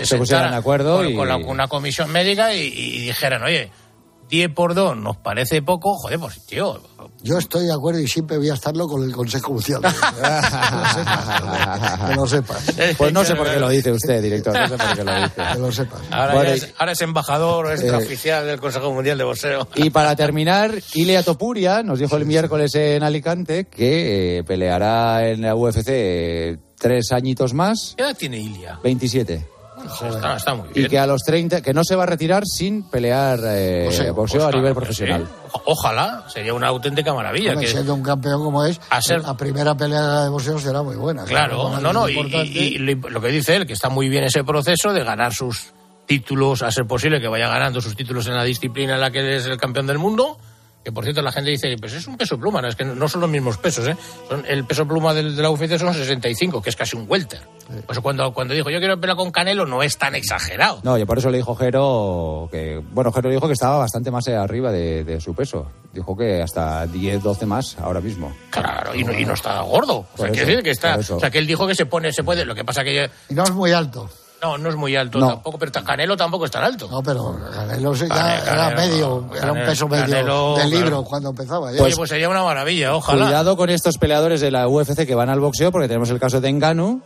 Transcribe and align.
se, 0.00 0.16
pusieran 0.16 0.50
de 0.50 0.56
acuerdo 0.56 0.96
con, 0.98 1.08
y... 1.08 1.14
con 1.14 1.28
la- 1.28 1.38
con 1.40 1.50
una 1.50 1.68
comisión 1.68 2.10
médica 2.10 2.54
y, 2.54 2.62
y 2.66 3.00
dijeran, 3.06 3.42
oye, 3.42 3.70
10 4.28 4.50
por 4.54 4.74
2 4.74 4.96
nos 4.96 5.16
parece 5.16 5.60
poco, 5.60 5.96
joder, 5.96 6.20
pues 6.20 6.46
tío, 6.46 6.80
Yo 7.22 7.38
estoy 7.38 7.66
de 7.66 7.72
acuerdo 7.72 7.98
y 7.98 8.06
siempre 8.06 8.38
voy 8.38 8.48
a 8.48 8.54
estarlo 8.54 8.86
con 8.86 9.02
el 9.02 9.10
Consejo 9.12 9.52
Mundial. 9.54 9.80
que 12.08 12.14
lo 12.14 12.26
sepas, 12.28 12.62
Pues 12.96 13.12
no 13.12 13.24
sé 13.24 13.34
por 13.34 13.50
qué 13.50 13.58
lo 13.58 13.68
dice 13.68 13.90
usted, 13.90 14.22
director, 14.22 14.54
no 14.54 14.68
sé 14.68 14.76
por 14.76 14.94
qué 14.96 15.02
lo 15.04 15.14
dice. 15.14 15.32
que 15.52 15.58
lo 15.58 15.72
sepas. 15.72 16.00
ahora, 16.12 16.34
Bueno, 16.34 16.50
es, 16.50 16.72
ahora 16.78 16.92
es 16.92 17.00
embajador 17.02 17.72
extraoficial 17.72 18.46
del 18.46 18.60
Consejo 18.60 18.92
Mundial 18.92 19.18
de 19.18 19.24
Boxeo. 19.24 19.66
Y 19.74 19.90
para 19.90 20.14
terminar, 20.14 20.74
Ilia 20.94 21.24
Topuria 21.24 21.82
nos 21.82 21.98
dijo 21.98 22.16
el 22.16 22.24
miércoles 22.24 22.72
en 22.76 23.02
Alicante 23.02 23.64
que 23.66 24.38
eh, 24.38 24.44
peleará 24.44 25.28
en 25.28 25.42
la 25.42 25.56
UFC 25.56 25.88
eh, 25.88 26.56
tres 26.78 27.10
añitos 27.12 27.52
más, 27.52 27.94
¿Qué 27.96 28.02
edad 28.04 28.16
tiene 28.16 28.38
Ilia? 28.38 28.78
27. 28.84 29.44
Está, 29.84 30.36
está 30.36 30.54
muy 30.54 30.68
Y 30.74 30.86
que 30.88 30.98
a 30.98 31.06
los 31.06 31.22
30, 31.22 31.62
que 31.62 31.72
no 31.74 31.82
se 31.84 31.94
va 31.96 32.04
a 32.04 32.06
retirar 32.06 32.44
sin 32.46 32.82
pelear 32.84 33.38
eh, 33.44 33.84
Boxeo. 33.86 34.14
boxeo 34.14 34.40
a 34.42 34.44
Pues 34.50 34.56
nivel 34.56 34.72
claro 34.72 34.74
que 34.74 34.86
profesional. 34.86 35.26
sí. 35.26 35.48
O- 35.52 35.62
Ojalá, 35.72 36.24
sería 36.28 36.54
una 36.54 36.68
auténtica 36.68 37.12
maravilla. 37.14 37.50
Hombre, 37.52 37.66
que- 37.66 37.72
siendo 37.72 37.94
un 37.94 38.02
campeón 38.02 38.42
como 38.42 38.64
es, 38.64 38.80
A 38.90 39.00
ser- 39.02 39.22
la 39.22 39.36
primera 39.36 39.74
pelea 39.76 40.22
de 40.24 40.28
boxeo 40.30 40.58
será 40.58 40.82
muy 40.82 40.96
buena. 40.96 41.24
Claro, 41.24 41.78
no, 41.80 41.92
no, 41.92 42.08
y, 42.08 42.18
y- 42.44 42.78
lo 42.78 43.20
que 43.20 43.28
dice 43.28 43.56
él, 43.56 43.66
que 43.66 43.72
está 43.74 43.88
muy 43.88 44.08
bien 44.08 44.24
ese 44.24 44.44
proceso 44.44 44.92
de 44.92 45.02
ganar 45.04 45.32
sus 45.34 45.72
títulos, 46.06 46.62
a 46.62 46.70
ser 46.72 46.86
posible 46.86 47.20
que 47.20 47.28
vaya 47.28 47.48
ganando 47.48 47.80
sus 47.80 47.94
títulos 47.94 48.26
en 48.26 48.34
la 48.34 48.42
disciplina 48.44 48.94
en 48.94 49.00
la 49.00 49.10
que 49.10 49.36
es 49.36 49.46
el 49.46 49.56
campeón 49.58 49.86
del 49.86 49.98
mundo. 49.98 50.38
Que 50.82 50.92
por 50.92 51.04
cierto 51.04 51.20
la 51.20 51.30
gente 51.30 51.50
dice, 51.50 51.76
pues 51.78 51.92
es 51.92 52.06
un 52.06 52.16
peso 52.16 52.38
pluma, 52.38 52.62
no, 52.62 52.68
es 52.68 52.74
que 52.74 52.84
no 52.84 53.06
son 53.06 53.20
los 53.20 53.28
mismos 53.28 53.58
pesos, 53.58 53.86
¿eh? 53.86 53.96
Son, 54.28 54.44
el 54.48 54.64
peso 54.64 54.86
pluma 54.86 55.12
del, 55.12 55.36
de 55.36 55.42
la 55.42 55.50
UFC 55.50 55.76
son 55.78 55.92
65, 55.92 56.62
que 56.62 56.70
es 56.70 56.76
casi 56.76 56.96
un 56.96 57.04
welter. 57.06 57.40
Pues 57.86 57.98
cuando, 58.00 58.32
cuando 58.32 58.54
dijo 58.54 58.70
yo 58.70 58.78
quiero 58.78 58.98
pelear 58.98 59.16
con 59.16 59.30
Canelo 59.30 59.66
no 59.66 59.82
es 59.82 59.98
tan 59.98 60.14
exagerado. 60.14 60.80
No, 60.82 60.96
y 60.98 61.04
por 61.04 61.18
eso 61.18 61.30
le 61.30 61.36
dijo 61.36 61.54
Jero 61.54 62.48
que, 62.50 62.82
bueno, 62.92 63.12
Jero 63.12 63.28
dijo 63.28 63.46
que 63.46 63.52
estaba 63.52 63.78
bastante 63.78 64.10
más 64.10 64.26
arriba 64.28 64.72
de, 64.72 65.04
de 65.04 65.20
su 65.20 65.34
peso. 65.34 65.70
Dijo 65.92 66.16
que 66.16 66.40
hasta 66.40 66.86
10, 66.86 67.22
12 67.22 67.46
más 67.46 67.78
ahora 67.78 68.00
mismo. 68.00 68.34
Claro, 68.50 68.94
y 68.94 69.04
no, 69.04 69.12
y 69.12 69.24
no 69.24 69.34
está 69.34 69.60
gordo. 69.60 70.06
O 70.14 70.16
sea, 70.16 70.28
eso, 70.28 70.46
decir 70.46 70.62
que 70.62 70.70
está, 70.70 70.96
o 70.96 71.20
sea, 71.20 71.30
que 71.30 71.38
él 71.38 71.46
dijo 71.46 71.66
que 71.66 71.74
se 71.74 71.86
pone, 71.86 72.12
se 72.12 72.24
puede, 72.24 72.44
lo 72.44 72.54
que 72.54 72.64
pasa 72.64 72.82
que 72.84 73.10
Y 73.28 73.34
no 73.34 73.44
es 73.44 73.52
muy 73.52 73.72
alto. 73.72 74.08
No, 74.42 74.58
no 74.58 74.68
es 74.70 74.76
muy 74.76 74.96
alto 74.96 75.18
No. 75.18 75.28
tampoco, 75.28 75.58
pero 75.58 75.72
Canelo 75.84 76.16
tampoco 76.16 76.44
es 76.46 76.50
tan 76.50 76.64
alto. 76.64 76.88
No, 76.90 77.02
pero 77.02 77.38
Canelo 77.52 77.94
sí, 77.94 78.06
ya 78.08 78.14
Canelo, 78.14 78.52
era 78.52 78.70
medio, 78.76 79.30
era 79.36 79.52
un 79.52 79.58
peso 79.64 79.88
medio 79.88 80.04
Canelo, 80.06 80.56
de 80.56 80.64
libro 80.66 80.86
claro. 80.88 81.04
cuando 81.04 81.30
empezaba. 81.30 81.72
ya. 81.72 81.82
Oye, 81.82 81.94
pues 81.96 82.08
sería 82.10 82.28
una 82.28 82.42
maravilla, 82.42 82.94
ojalá. 82.94 83.26
Cuidado 83.26 83.56
con 83.56 83.70
estos 83.70 83.98
peleadores 83.98 84.40
de 84.40 84.50
la 84.50 84.66
UFC 84.68 85.06
que 85.06 85.14
van 85.14 85.28
al 85.28 85.40
boxeo, 85.40 85.70
porque 85.72 85.88
tenemos 85.88 86.10
el 86.10 86.18
caso 86.20 86.40
de 86.40 86.48
Enganu, 86.48 87.02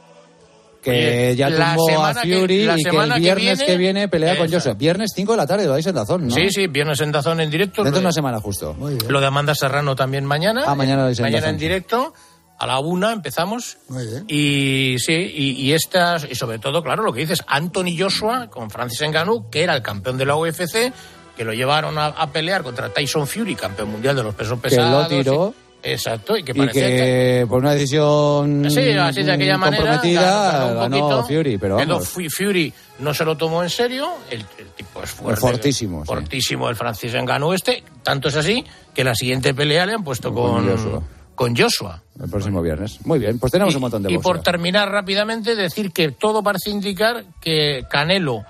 que 0.83 0.91
Oye, 0.91 1.37
ya 1.37 1.49
la 1.49 1.75
tumbó 1.75 1.89
a 1.89 1.93
semana 1.93 2.23
que- 2.23 2.41
Fury 2.41 2.67
la 2.67 2.79
y 2.79 2.83
que 2.83 2.89
el 2.91 3.13
que 3.15 3.19
viernes 3.21 3.59
viene- 3.59 3.67
que 3.67 3.77
viene 3.79 4.09
pelea 4.09 4.37
con. 4.37 4.53
Joshua. 4.53 4.75
Viernes 4.75 5.13
5 5.15 5.33
de 5.33 5.39
la 5.39 5.47
tarde, 5.47 5.65
lo 5.65 5.73
dais 5.73 5.87
en 5.87 5.95
Dazón, 5.95 6.29
¿no? 6.29 6.35
Sí, 6.35 6.51
sí, 6.51 6.67
viernes 6.67 7.01
en 7.01 7.11
Dazón 7.11 7.41
en 7.41 7.51
directo. 7.51 7.83
Dentro 7.83 8.01
de 8.01 8.05
una 8.07 8.13
semana 8.13 8.39
justo. 8.39 8.75
Muy 8.75 8.95
bien, 8.97 9.11
lo 9.11 9.19
de 9.21 9.27
Amanda 9.27 9.55
Serrano 9.55 9.97
también 9.97 10.27
mañana. 10.27 10.65
Ah, 10.67 10.75
mañana 10.75 10.99
lo 10.99 11.05
dais 11.07 11.19
en 11.19 11.23
Mañana 11.25 11.41
Dazón. 11.41 11.55
en 11.55 11.59
directo. 11.59 12.13
A 12.59 12.67
la 12.67 12.79
una 12.79 13.13
empezamos. 13.13 13.79
muy 13.89 14.07
bien. 14.07 14.25
Y 14.29 14.97
sí, 14.99 15.13
y, 15.13 15.51
y 15.61 15.73
estas, 15.73 16.27
y 16.31 16.35
sobre 16.35 16.59
todo, 16.59 16.83
claro, 16.83 17.03
lo 17.03 17.13
que 17.13 17.21
dices, 17.21 17.43
Anthony 17.47 17.97
Joshua 17.99 18.49
con 18.49 18.71
Francis 18.71 19.03
Ngannou, 19.09 19.51
que 19.51 19.63
era 19.65 19.75
el 19.75 19.83
campeón 19.83 20.17
de 20.17 20.25
la 20.25 20.37
UFC, 20.37 20.93
que 21.37 21.45
lo 21.45 21.53
llevaron 21.53 21.99
a, 21.99 22.07
a 22.07 22.31
pelear 22.31 22.63
contra 22.63 22.89
Tyson 22.91 23.27
Fury, 23.27 23.57
campeón 23.57 23.91
mundial 23.91 24.15
de 24.17 24.23
los 24.23 24.35
pesos 24.35 24.59
Que 24.61 24.69
pesados. 24.71 25.03
lo 25.03 25.09
tiró. 25.09 25.55
Exacto, 25.87 26.35
y 26.35 26.43
que 26.43 26.53
Y 26.53 26.67
que... 26.69 26.73
que 26.73 27.47
por 27.47 27.59
una 27.59 27.73
decisión 27.75 28.65
Sí, 28.71 28.93
así 28.93 29.23
de 29.23 29.33
aquella 29.33 29.59
manera. 29.59 29.83
comprometida 29.83 30.23
ganó- 30.23 30.53
ganó 30.53 30.71
un 30.71 30.79
ganó 30.79 31.09
poquito. 31.21 31.25
Fury, 31.43 31.59
pero 31.59 31.77
vamos. 31.77 32.09
Fu- 32.09 32.31
Fury 32.31 32.73
no 33.01 33.13
se 33.13 33.23
lo 33.27 33.37
tomó 33.37 33.63
en 33.63 33.69
serio. 33.69 34.09
El, 34.31 34.41
el 34.59 34.69
tipo 34.75 35.03
es 35.03 35.11
fuerte. 35.11 35.41
fortísimo, 35.43 36.01
sí. 36.03 36.07
Fortísimo 36.07 36.71
el 36.71 36.77
Francis 36.77 37.13
Ngannou 37.15 37.53
este. 37.53 37.85
Tanto 38.03 38.29
es 38.29 38.37
así 38.37 38.65
que 38.95 39.05
la 39.05 39.15
siguiente 39.15 39.53
pelea 39.53 39.85
le 39.85 39.93
han 39.93 40.05
puesto 40.05 40.33
Con 40.33 40.65
con. 40.67 41.05
Con 41.35 41.57
Joshua. 41.57 42.01
El 42.23 42.31
próximo 42.31 42.63
viernes. 42.63 43.05
Muy 43.07 43.19
bien, 43.19 43.39
pues 43.39 43.51
tenemos 43.53 43.75
Y- 43.75 43.77
un 43.77 43.81
montón 43.83 44.03
de 44.03 44.11
Y 44.13 44.17
boxeo. 44.17 44.33
por 44.35 44.43
terminar 44.43 44.91
rápidamente, 44.91 45.55
decir 45.57 45.93
que 45.93 46.13
todo 46.13 46.43
parece 46.43 46.71
indicar 46.71 47.25
que 47.41 47.85
Canelo 47.91 48.45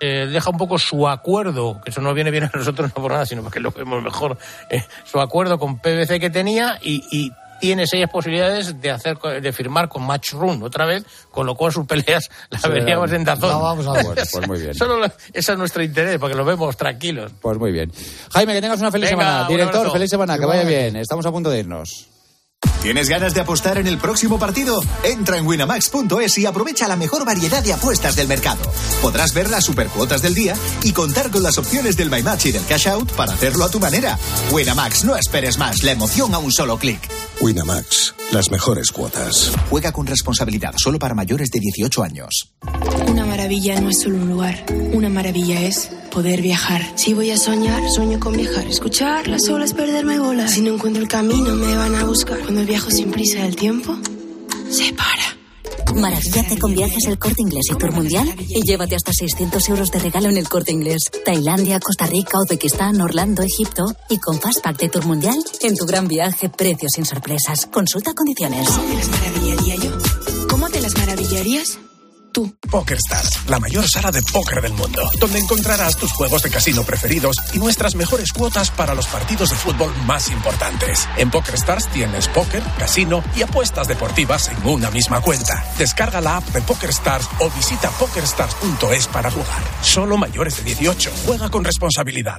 eh, 0.00 0.28
deja 0.30 0.50
un 0.50 0.56
poco 0.58 0.78
su 0.78 1.08
acuerdo, 1.08 1.80
que 1.84 1.90
eso 1.90 2.00
no 2.00 2.14
viene 2.14 2.30
bien 2.30 2.44
a 2.44 2.50
nosotros 2.54 2.92
no 2.94 3.02
por 3.02 3.10
nada, 3.10 3.26
sino 3.26 3.42
porque 3.42 3.58
lo 3.58 3.72
vemos 3.72 4.00
mejor, 4.02 4.38
eh, 4.70 4.84
su 5.04 5.18
acuerdo 5.20 5.58
con 5.58 5.78
PBC 5.80 6.20
que 6.20 6.30
tenía 6.30 6.78
y, 6.80 7.02
y 7.10 7.32
tiene 7.60 7.84
seis 7.88 8.06
posibilidades 8.08 8.80
de 8.80 8.90
hacer 8.92 9.18
de 9.18 9.52
firmar 9.52 9.88
con 9.88 10.04
Matchroom 10.04 10.62
otra 10.62 10.86
vez, 10.86 11.04
con 11.32 11.44
lo 11.44 11.56
cual 11.56 11.72
sus 11.72 11.84
peleas 11.84 12.30
las 12.50 12.62
Sí, 12.62 12.68
veríamos 12.68 13.10
en 13.10 13.24
Dazón. 13.24 13.50
No, 13.50 13.60
vamos 13.60 13.88
a 13.88 13.92
ver. 13.94 14.04
Pues 14.32 14.46
muy 14.46 14.60
bien. 14.60 14.74
Solo 14.76 14.98
lo- 14.98 15.06
ese 15.32 15.52
es 15.52 15.58
nuestro 15.58 15.82
interés, 15.82 16.16
porque 16.18 16.36
lo 16.36 16.44
vemos 16.44 16.76
tranquilos. 16.76 17.32
Pues 17.40 17.58
muy 17.58 17.72
bien. 17.72 17.90
Jaime, 18.32 18.54
que 18.54 18.60
tengas 18.60 18.78
una 18.78 18.92
feliz 18.92 19.10
Venga, 19.10 19.24
semana. 19.24 19.48
Director, 19.48 19.90
feliz 19.90 20.10
semana, 20.10 20.38
que 20.38 20.46
vaya 20.46 20.62
bien. 20.62 20.94
Estamos 20.94 21.26
a 21.26 21.32
punto 21.32 21.50
de 21.50 21.58
irnos. 21.58 22.06
¿Tienes 22.82 23.08
ganas 23.08 23.34
de 23.34 23.40
apostar 23.40 23.78
en 23.78 23.86
el 23.86 23.98
próximo 23.98 24.38
partido? 24.38 24.80
Entra 25.02 25.36
en 25.36 25.46
winamax.es 25.46 26.38
y 26.38 26.46
aprovecha 26.46 26.88
la 26.88 26.96
mejor 26.96 27.24
variedad 27.24 27.62
de 27.62 27.72
apuestas 27.72 28.16
del 28.16 28.28
mercado. 28.28 28.62
Podrás 29.02 29.34
ver 29.34 29.50
las 29.50 29.64
supercuotas 29.64 30.22
del 30.22 30.34
día 30.34 30.54
y 30.82 30.92
contar 30.92 31.30
con 31.30 31.42
las 31.42 31.58
opciones 31.58 31.96
del 31.96 32.10
My 32.10 32.22
Match 32.22 32.46
y 32.46 32.52
del 32.52 32.64
Cash 32.64 32.88
Out 32.88 33.12
para 33.12 33.32
hacerlo 33.32 33.64
a 33.64 33.70
tu 33.70 33.78
manera. 33.78 34.18
Winamax, 34.52 35.04
no 35.04 35.16
esperes 35.16 35.58
más, 35.58 35.82
la 35.82 35.92
emoción 35.92 36.34
a 36.34 36.38
un 36.38 36.52
solo 36.52 36.78
clic. 36.78 37.00
Winamax, 37.40 38.14
las 38.32 38.50
mejores 38.50 38.90
cuotas. 38.90 39.52
Juega 39.70 39.92
con 39.92 40.06
responsabilidad, 40.06 40.74
solo 40.76 40.98
para 40.98 41.14
mayores 41.14 41.50
de 41.50 41.60
18 41.60 42.02
años. 42.02 42.52
Una 43.06 43.24
maravilla 43.24 43.80
no 43.80 43.88
es 43.88 44.00
solo 44.00 44.16
un 44.16 44.28
lugar, 44.28 44.64
una 44.92 45.08
maravilla 45.08 45.62
es 45.62 45.90
poder 46.10 46.42
viajar. 46.42 46.82
Si 46.96 47.14
voy 47.14 47.30
a 47.30 47.38
soñar, 47.38 47.88
sueño 47.90 48.20
con 48.20 48.36
viajar. 48.36 48.66
Escuchar 48.66 49.28
las 49.28 49.48
olas, 49.48 49.72
perderme 49.72 50.18
bola. 50.18 50.48
Si 50.48 50.60
no 50.60 50.74
encuentro 50.74 51.02
el 51.02 51.08
camino, 51.08 51.54
me 51.54 51.76
van 51.76 51.94
a 51.94 52.04
buscar. 52.04 52.38
Cuando 52.40 52.64
viajo 52.64 52.90
sin 52.90 53.10
prisa, 53.10 53.46
el 53.46 53.56
tiempo 53.56 53.96
se 54.70 54.92
para. 54.92 55.37
Maravíllate 55.94 56.58
con 56.58 56.74
viajes 56.74 57.06
el 57.06 57.18
corte 57.18 57.42
inglés 57.42 57.66
y 57.70 57.76
tour 57.76 57.92
mundial 57.92 58.34
y 58.48 58.62
llévate 58.62 58.94
hasta 58.94 59.12
600 59.12 59.68
euros 59.68 59.90
de 59.90 59.98
regalo 59.98 60.28
en 60.28 60.36
el 60.36 60.48
corte 60.48 60.72
inglés. 60.72 61.10
Tailandia, 61.24 61.80
Costa 61.80 62.06
Rica, 62.06 62.38
Uzbekistán, 62.38 63.00
Orlando, 63.00 63.42
Egipto 63.42 63.84
y 64.08 64.18
con 64.18 64.40
Fastpack 64.40 64.78
de 64.78 64.88
tour 64.88 65.06
mundial 65.06 65.38
en 65.62 65.76
tu 65.76 65.86
gran 65.86 66.08
viaje, 66.08 66.48
precios 66.48 66.92
sin 66.94 67.04
sorpresas. 67.04 67.66
Consulta 67.66 68.14
condiciones. 68.14 68.68
¿Cómo 68.68 68.86
te 68.88 68.94
las 68.94 69.08
maravillaría 69.08 69.74
yo? 69.76 69.98
¿Cómo 70.48 70.68
te 70.68 70.80
las 70.80 70.96
maravillarías? 70.96 71.78
Tú. 72.32 72.54
PokerStars, 72.70 73.48
la 73.48 73.58
mayor 73.58 73.86
sala 73.88 74.10
de 74.10 74.22
póker 74.22 74.60
del 74.60 74.72
mundo, 74.72 75.02
donde 75.18 75.38
encontrarás 75.38 75.96
tus 75.96 76.12
juegos 76.12 76.42
de 76.42 76.50
casino 76.50 76.84
preferidos 76.84 77.36
y 77.52 77.58
nuestras 77.58 77.94
mejores 77.94 78.32
cuotas 78.32 78.70
para 78.70 78.94
los 78.94 79.06
partidos 79.06 79.50
de 79.50 79.56
fútbol 79.56 79.92
más 80.06 80.30
importantes. 80.30 81.08
En 81.16 81.30
PokerStars 81.30 81.88
tienes 81.90 82.28
póker, 82.28 82.62
casino 82.78 83.22
y 83.36 83.42
apuestas 83.42 83.88
deportivas 83.88 84.48
en 84.48 84.66
una 84.66 84.90
misma 84.90 85.20
cuenta. 85.20 85.64
Descarga 85.78 86.20
la 86.20 86.36
app 86.38 86.44
de 86.48 86.62
PokerStars 86.62 87.28
o 87.40 87.50
visita 87.50 87.90
pokerstars.es 87.90 89.06
para 89.08 89.30
jugar. 89.30 89.62
Solo 89.82 90.16
mayores 90.16 90.56
de 90.56 90.64
18. 90.64 91.10
Juega 91.26 91.50
con 91.50 91.64
responsabilidad. 91.64 92.38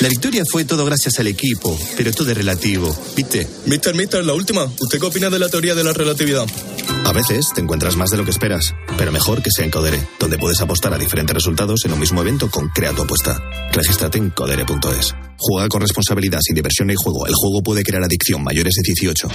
La 0.00 0.08
victoria 0.08 0.44
fue 0.48 0.64
todo 0.64 0.84
gracias 0.84 1.18
al 1.18 1.26
equipo, 1.26 1.76
pero 1.96 2.12
todo 2.12 2.30
es 2.30 2.36
relativo, 2.36 2.96
¿viste? 3.16 3.48
Mister, 3.66 3.94
mister, 3.96 4.24
la 4.24 4.32
última. 4.32 4.64
¿Usted 4.64 5.00
qué 5.00 5.06
opina 5.06 5.28
de 5.28 5.40
la 5.40 5.48
teoría 5.48 5.74
de 5.74 5.82
la 5.82 5.92
relatividad? 5.92 6.46
A 7.04 7.12
veces 7.12 7.46
te 7.52 7.60
encuentras 7.60 7.96
más 7.96 8.10
de 8.10 8.16
lo 8.16 8.24
que 8.24 8.30
esperas, 8.30 8.74
pero 8.96 9.10
mejor 9.10 9.42
que 9.42 9.50
sea 9.50 9.64
en 9.64 9.72
Codere, 9.72 9.98
donde 10.20 10.38
puedes 10.38 10.60
apostar 10.60 10.94
a 10.94 10.98
diferentes 10.98 11.34
resultados 11.34 11.84
en 11.84 11.92
un 11.92 11.98
mismo 11.98 12.20
evento 12.20 12.48
con 12.48 12.68
Crea 12.68 12.92
tu 12.92 13.02
apuesta. 13.02 13.42
Regístrate 13.72 14.18
en 14.18 14.30
codere.es. 14.30 15.14
Juega 15.36 15.68
con 15.68 15.80
responsabilidad, 15.80 16.40
sin 16.42 16.54
diversión 16.54 16.88
ni 16.88 16.94
juego. 16.94 17.26
El 17.26 17.34
juego 17.34 17.62
puede 17.62 17.82
crear 17.82 18.04
adicción 18.04 18.44
mayores 18.44 18.74
de 18.74 18.82
18. 18.84 19.28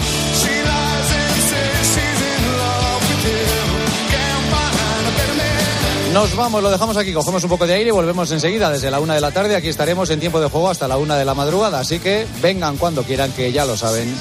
Nos 6.13 6.35
vamos, 6.35 6.61
lo 6.61 6.69
dejamos 6.69 6.95
aquí, 6.95 7.11
cogemos 7.11 7.43
un 7.43 7.49
poco 7.49 7.65
de 7.65 7.73
aire 7.73 7.87
y 7.87 7.91
volvemos 7.91 8.29
enseguida 8.31 8.69
desde 8.69 8.91
la 8.91 8.99
una 8.99 9.15
de 9.15 9.21
la 9.21 9.31
tarde. 9.31 9.55
Aquí 9.55 9.67
estaremos 9.67 10.11
en 10.11 10.19
tiempo 10.19 10.39
de 10.39 10.47
juego 10.47 10.69
hasta 10.69 10.87
la 10.87 10.97
una 10.97 11.17
de 11.17 11.25
la 11.25 11.33
madrugada, 11.33 11.79
así 11.79 11.99
que 11.99 12.27
vengan 12.39 12.77
cuando 12.77 13.01
quieran, 13.01 13.31
que 13.31 13.51
ya 13.51 13.65
lo 13.65 13.75
saben. 13.75 14.15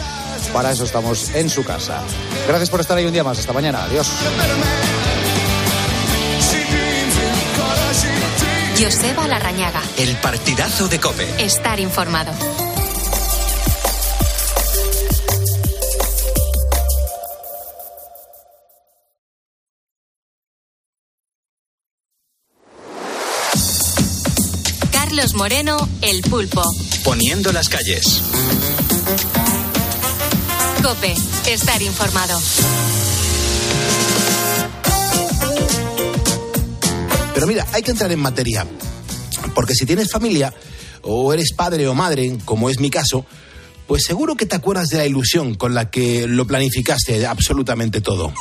Para 0.54 0.72
eso 0.72 0.84
estamos 0.84 1.30
en 1.34 1.50
su 1.50 1.62
casa. 1.64 2.00
Gracias 2.48 2.70
por 2.70 2.80
estar 2.80 2.96
ahí 2.96 3.04
un 3.04 3.12
día 3.12 3.22
más. 3.22 3.38
Hasta 3.38 3.52
mañana. 3.52 3.84
Adiós. 3.84 4.10
Joseba 8.82 9.28
Larrañaga. 9.28 9.82
El 9.98 10.16
partidazo 10.16 10.88
de 10.88 10.98
Cope. 10.98 11.44
Estar 11.44 11.78
informado. 11.78 12.32
Carlos 25.14 25.34
Moreno, 25.34 25.76
El 26.00 26.22
Pulpo. 26.22 26.62
Poniendo 27.04 27.52
las 27.52 27.68
calles. 27.68 28.22
Cope, 30.82 31.14
estar 31.46 31.82
informado. 31.82 32.40
Pero 37.34 37.46
mira, 37.46 37.66
hay 37.74 37.82
que 37.82 37.90
entrar 37.90 38.10
en 38.10 38.20
materia. 38.20 38.66
Porque 39.54 39.74
si 39.74 39.84
tienes 39.84 40.10
familia, 40.10 40.54
o 41.02 41.34
eres 41.34 41.52
padre 41.52 41.86
o 41.88 41.94
madre, 41.94 42.38
como 42.46 42.70
es 42.70 42.80
mi 42.80 42.88
caso, 42.88 43.26
pues 43.86 44.04
seguro 44.04 44.34
que 44.34 44.46
te 44.46 44.56
acuerdas 44.56 44.88
de 44.88 44.96
la 44.96 45.04
ilusión 45.04 45.56
con 45.56 45.74
la 45.74 45.90
que 45.90 46.26
lo 46.26 46.46
planificaste 46.46 47.26
absolutamente 47.26 48.00
todo. 48.00 48.32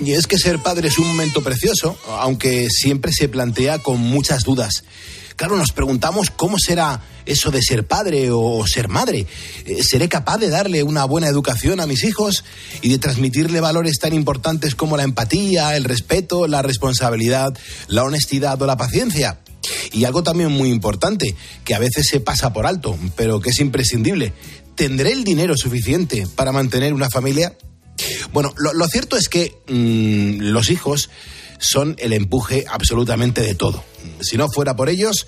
Y 0.00 0.12
es 0.12 0.26
que 0.26 0.38
ser 0.38 0.60
padre 0.60 0.88
es 0.88 0.98
un 0.98 1.08
momento 1.08 1.42
precioso, 1.42 1.98
aunque 2.20 2.68
siempre 2.70 3.12
se 3.12 3.28
plantea 3.28 3.80
con 3.80 4.00
muchas 4.00 4.44
dudas. 4.44 4.84
Claro, 5.38 5.56
nos 5.56 5.70
preguntamos 5.70 6.30
cómo 6.30 6.58
será 6.58 7.00
eso 7.24 7.52
de 7.52 7.62
ser 7.62 7.86
padre 7.86 8.30
o 8.32 8.66
ser 8.66 8.88
madre. 8.88 9.26
Eh, 9.66 9.82
¿Seré 9.84 10.08
capaz 10.08 10.38
de 10.38 10.48
darle 10.48 10.82
una 10.82 11.04
buena 11.04 11.28
educación 11.28 11.78
a 11.78 11.86
mis 11.86 12.02
hijos 12.02 12.44
y 12.82 12.88
de 12.88 12.98
transmitirle 12.98 13.60
valores 13.60 13.98
tan 14.00 14.14
importantes 14.14 14.74
como 14.74 14.96
la 14.96 15.04
empatía, 15.04 15.76
el 15.76 15.84
respeto, 15.84 16.48
la 16.48 16.62
responsabilidad, 16.62 17.56
la 17.86 18.02
honestidad 18.02 18.60
o 18.60 18.66
la 18.66 18.76
paciencia? 18.76 19.38
Y 19.92 20.04
algo 20.04 20.24
también 20.24 20.50
muy 20.50 20.70
importante, 20.70 21.36
que 21.64 21.74
a 21.74 21.78
veces 21.78 22.08
se 22.08 22.18
pasa 22.18 22.52
por 22.52 22.66
alto, 22.66 22.98
pero 23.14 23.40
que 23.40 23.50
es 23.50 23.60
imprescindible. 23.60 24.32
¿Tendré 24.74 25.12
el 25.12 25.22
dinero 25.22 25.56
suficiente 25.56 26.26
para 26.34 26.50
mantener 26.52 26.94
una 26.94 27.10
familia? 27.10 27.56
Bueno, 28.32 28.54
lo, 28.56 28.86
cierto 28.88 29.16
es 29.16 29.28
que 29.28 29.56
mm, 29.68 30.42
los 30.50 30.70
hijos 30.70 31.10
son 31.58 31.96
el 31.98 32.12
empuje 32.12 32.64
absolutamente 32.68 33.42
de 33.42 33.54
todo. 33.54 33.84
Si 34.20 34.36
no 34.36 34.48
fuera 34.48 34.76
por 34.76 34.88
ellos, 34.88 35.26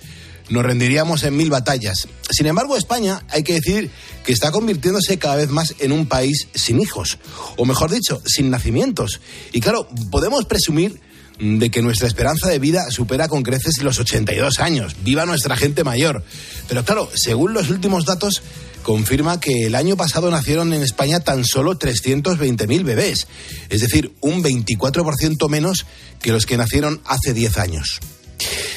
nos 0.49 0.65
rendiríamos 0.65 1.23
en 1.23 1.37
mil 1.37 1.51
batallas. 1.51 2.09
Sin 2.31 2.47
embargo, 2.47 2.77
España, 2.77 3.25
hay 3.31 3.43
que 3.43 3.55
decir 3.55 3.91
que 4.25 4.33
está 4.33 4.51
convirtiéndose 4.51 5.19
cada 5.19 5.37
vez 5.37 5.49
más 5.51 5.75
en 5.79 5.93
un 5.93 6.07
país 6.07 6.49
sin 6.55 6.81
hijos, 6.81 7.19
o 7.57 7.65
mejor 7.65 7.91
dicho, 7.91 8.21
sin 8.27 8.51
nacimientos. 8.51 9.21
Y 9.53 9.61
claro, 9.61 9.89
podemos 10.11 10.45
presumir 10.45 11.01
de 11.41 11.71
que 11.71 11.83
nuestra 11.83 12.07
esperanza 12.07 12.49
de 12.49 12.59
vida 12.59 12.91
supera 12.91 13.29
con 13.29 13.43
creces 13.43 13.83
los 13.83 13.99
82 13.99 14.61
años. 14.61 14.95
Viva 15.03 15.25
nuestra 15.25 15.57
gente 15.57 15.85
mayor. 15.85 16.23
Pero 16.69 16.85
claro, 16.85 17.09
según 17.15 17.55
los 17.55 17.71
últimos 17.71 18.05
datos, 18.05 18.43
confirma 18.83 19.41
que 19.41 19.67
el 19.67 19.75
año 19.75 19.97
pasado 19.97 20.31
nacieron 20.31 20.73
en 20.73 20.83
España 20.83 21.21
tan 21.21 21.45
solo 21.45 21.79
320.000 21.79 22.85
bebés, 22.85 23.27
es 23.69 23.81
decir, 23.81 24.13
un 24.21 24.43
24% 24.43 25.49
menos 25.49 25.87
que 26.21 26.33
los 26.33 26.47
que 26.47 26.57
nacieron 26.57 27.01
hace 27.05 27.35
10 27.35 27.59
años. 27.59 28.01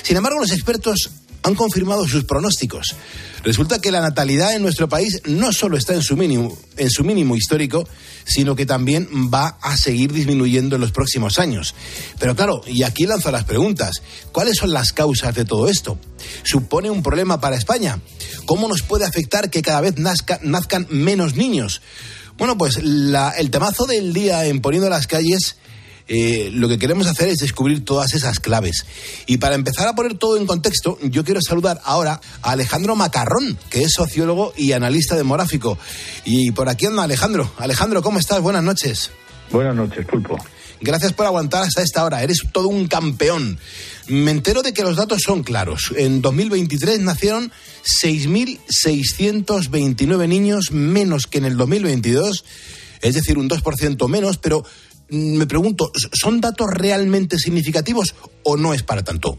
Sin 0.03 0.17
embargo, 0.17 0.39
los 0.39 0.51
expertos 0.51 1.11
han 1.43 1.55
confirmado 1.55 2.07
sus 2.07 2.23
pronósticos. 2.23 2.95
Resulta 3.43 3.79
que 3.79 3.91
la 3.91 3.99
natalidad 3.99 4.55
en 4.55 4.61
nuestro 4.61 4.87
país 4.87 5.21
no 5.25 5.51
solo 5.51 5.77
está 5.77 5.93
en 5.93 6.01
su 6.01 6.15
mínimo, 6.15 6.57
en 6.77 6.89
su 6.89 7.03
mínimo 7.03 7.35
histórico, 7.35 7.87
sino 8.23 8.55
que 8.55 8.65
también 8.65 9.09
va 9.33 9.57
a 9.61 9.75
seguir 9.75 10.13
disminuyendo 10.13 10.75
en 10.75 10.81
los 10.81 10.93
próximos 10.93 11.39
años. 11.39 11.75
Pero 12.19 12.35
claro, 12.35 12.61
y 12.65 12.83
aquí 12.83 13.05
lanzo 13.05 13.31
las 13.31 13.43
preguntas. 13.43 14.01
¿Cuáles 14.31 14.57
son 14.57 14.71
las 14.71 14.93
causas 14.93 15.35
de 15.35 15.43
todo 15.43 15.67
esto? 15.67 15.99
¿Supone 16.43 16.89
un 16.89 17.03
problema 17.03 17.41
para 17.41 17.57
España? 17.57 17.99
¿Cómo 18.45 18.69
nos 18.69 18.81
puede 18.81 19.05
afectar 19.05 19.49
que 19.49 19.61
cada 19.61 19.81
vez 19.81 19.95
nazcan 19.97 20.87
menos 20.89 21.35
niños? 21.35 21.81
Bueno, 22.37 22.57
pues 22.57 22.77
el 22.77 23.49
temazo 23.51 23.85
del 23.85 24.13
día 24.13 24.45
en 24.45 24.61
Poniendo 24.61 24.89
las 24.89 25.07
calles 25.07 25.57
eh, 26.07 26.49
lo 26.53 26.67
que 26.67 26.77
queremos 26.77 27.07
hacer 27.07 27.29
es 27.29 27.39
descubrir 27.39 27.85
todas 27.85 28.13
esas 28.13 28.39
claves. 28.39 28.85
Y 29.25 29.37
para 29.37 29.55
empezar 29.55 29.87
a 29.87 29.95
poner 29.95 30.17
todo 30.17 30.37
en 30.37 30.45
contexto, 30.45 30.97
yo 31.01 31.23
quiero 31.23 31.41
saludar 31.41 31.81
ahora 31.83 32.19
a 32.41 32.51
Alejandro 32.51 32.95
Macarrón, 32.95 33.57
que 33.69 33.83
es 33.83 33.93
sociólogo 33.93 34.53
y 34.57 34.73
analista 34.73 35.15
demográfico. 35.15 35.77
Y 36.25 36.51
por 36.51 36.69
aquí 36.69 36.85
anda 36.85 37.03
Alejandro. 37.03 37.51
Alejandro, 37.57 38.01
¿cómo 38.01 38.19
estás? 38.19 38.41
Buenas 38.41 38.63
noches. 38.63 39.11
Buenas 39.51 39.75
noches, 39.75 40.05
Pulpo. 40.05 40.37
Gracias 40.81 41.13
por 41.13 41.25
aguantar 41.25 41.63
hasta 41.63 41.81
esta 41.81 42.03
hora. 42.03 42.23
Eres 42.23 42.39
todo 42.51 42.67
un 42.67 42.87
campeón. 42.87 43.57
Me 44.07 44.31
entero 44.31 44.63
de 44.63 44.73
que 44.73 44.83
los 44.83 44.97
datos 44.97 45.21
son 45.23 45.43
claros. 45.43 45.93
En 45.95 46.21
2023 46.21 46.99
nacieron 46.99 47.53
6.629 48.03 50.27
niños 50.27 50.71
menos 50.71 51.27
que 51.27 51.37
en 51.37 51.45
el 51.45 51.55
2022, 51.55 52.43
es 53.01 53.13
decir, 53.13 53.37
un 53.37 53.49
2% 53.49 54.09
menos, 54.09 54.37
pero 54.37 54.65
me 55.13 55.45
pregunto, 55.45 55.91
¿son 56.11 56.41
datos 56.41 56.67
realmente 56.71 57.37
significativos 57.37 58.15
o 58.43 58.57
no 58.57 58.73
es 58.73 58.83
para 58.83 59.03
tanto? 59.03 59.37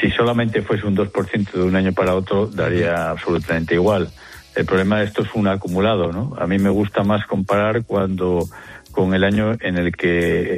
Si 0.00 0.10
solamente 0.10 0.62
fuese 0.62 0.86
un 0.86 0.96
2% 0.96 1.52
de 1.52 1.62
un 1.62 1.74
año 1.74 1.92
para 1.92 2.14
otro, 2.14 2.46
daría 2.46 3.10
absolutamente 3.10 3.74
igual. 3.74 4.10
El 4.54 4.64
problema 4.64 4.98
de 4.98 5.06
esto 5.06 5.22
es 5.22 5.28
un 5.34 5.48
acumulado, 5.48 6.12
¿no? 6.12 6.34
A 6.38 6.46
mí 6.46 6.58
me 6.58 6.70
gusta 6.70 7.02
más 7.02 7.26
comparar 7.26 7.84
cuando 7.84 8.48
con 8.98 9.14
el 9.14 9.22
año 9.22 9.52
en 9.60 9.78
el 9.78 9.94
que 9.94 10.56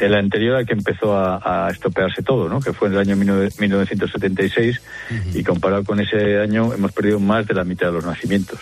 el, 0.00 0.14
anterior 0.14 0.56
al 0.56 0.66
que 0.66 0.72
empezó 0.72 1.16
a, 1.16 1.68
estropearse 1.70 2.22
todo, 2.22 2.48
¿no? 2.48 2.60
que 2.60 2.72
fue 2.72 2.88
en 2.88 2.94
el 2.94 3.00
año 3.00 3.14
1976, 3.14 4.80
y 5.34 5.44
comparado 5.44 5.84
con 5.84 6.00
ese 6.00 6.40
año 6.40 6.74
hemos 6.74 6.90
perdido 6.90 7.20
más 7.20 7.46
de 7.46 7.54
la 7.54 7.62
mitad 7.62 7.86
de 7.86 7.92
los 7.92 8.04
nacimientos. 8.04 8.58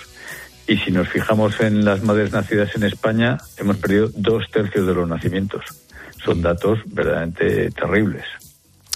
Y 0.69 0.77
si 0.79 0.91
nos 0.91 1.09
fijamos 1.09 1.61
en 1.61 1.85
las 1.85 2.03
madres 2.03 2.33
nacidas 2.33 2.75
en 2.75 2.85
España, 2.85 3.39
hemos 3.57 3.77
perdido 3.77 4.11
dos 4.15 4.45
tercios 4.51 4.87
de 4.87 4.95
los 4.95 5.09
nacimientos. 5.09 5.63
Son 6.25 6.43
datos 6.43 6.81
verdaderamente 6.87 7.71
terribles. 7.71 8.25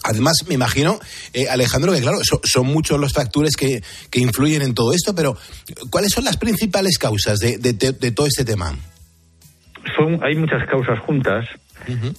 Además, 0.02 0.32
me 0.48 0.54
imagino, 0.54 0.98
eh, 1.32 1.48
Alejandro, 1.48 1.92
que 1.92 2.00
claro, 2.00 2.18
son 2.42 2.66
muchos 2.66 2.98
los 2.98 3.12
factores 3.12 3.54
que, 3.56 3.82
influyen 4.14 4.62
en 4.62 4.74
todo 4.74 4.92
esto, 4.92 5.14
pero 5.14 5.36
¿cuáles 5.90 6.12
son 6.12 6.24
las 6.24 6.36
principales 6.36 6.98
causas 6.98 7.38
de, 7.38 8.12
todo 8.12 8.26
este 8.26 8.44
tema? 8.44 8.74
Son, 9.96 10.18
hay 10.24 10.34
muchas 10.36 10.66
causas 10.66 10.98
juntas. 11.00 11.46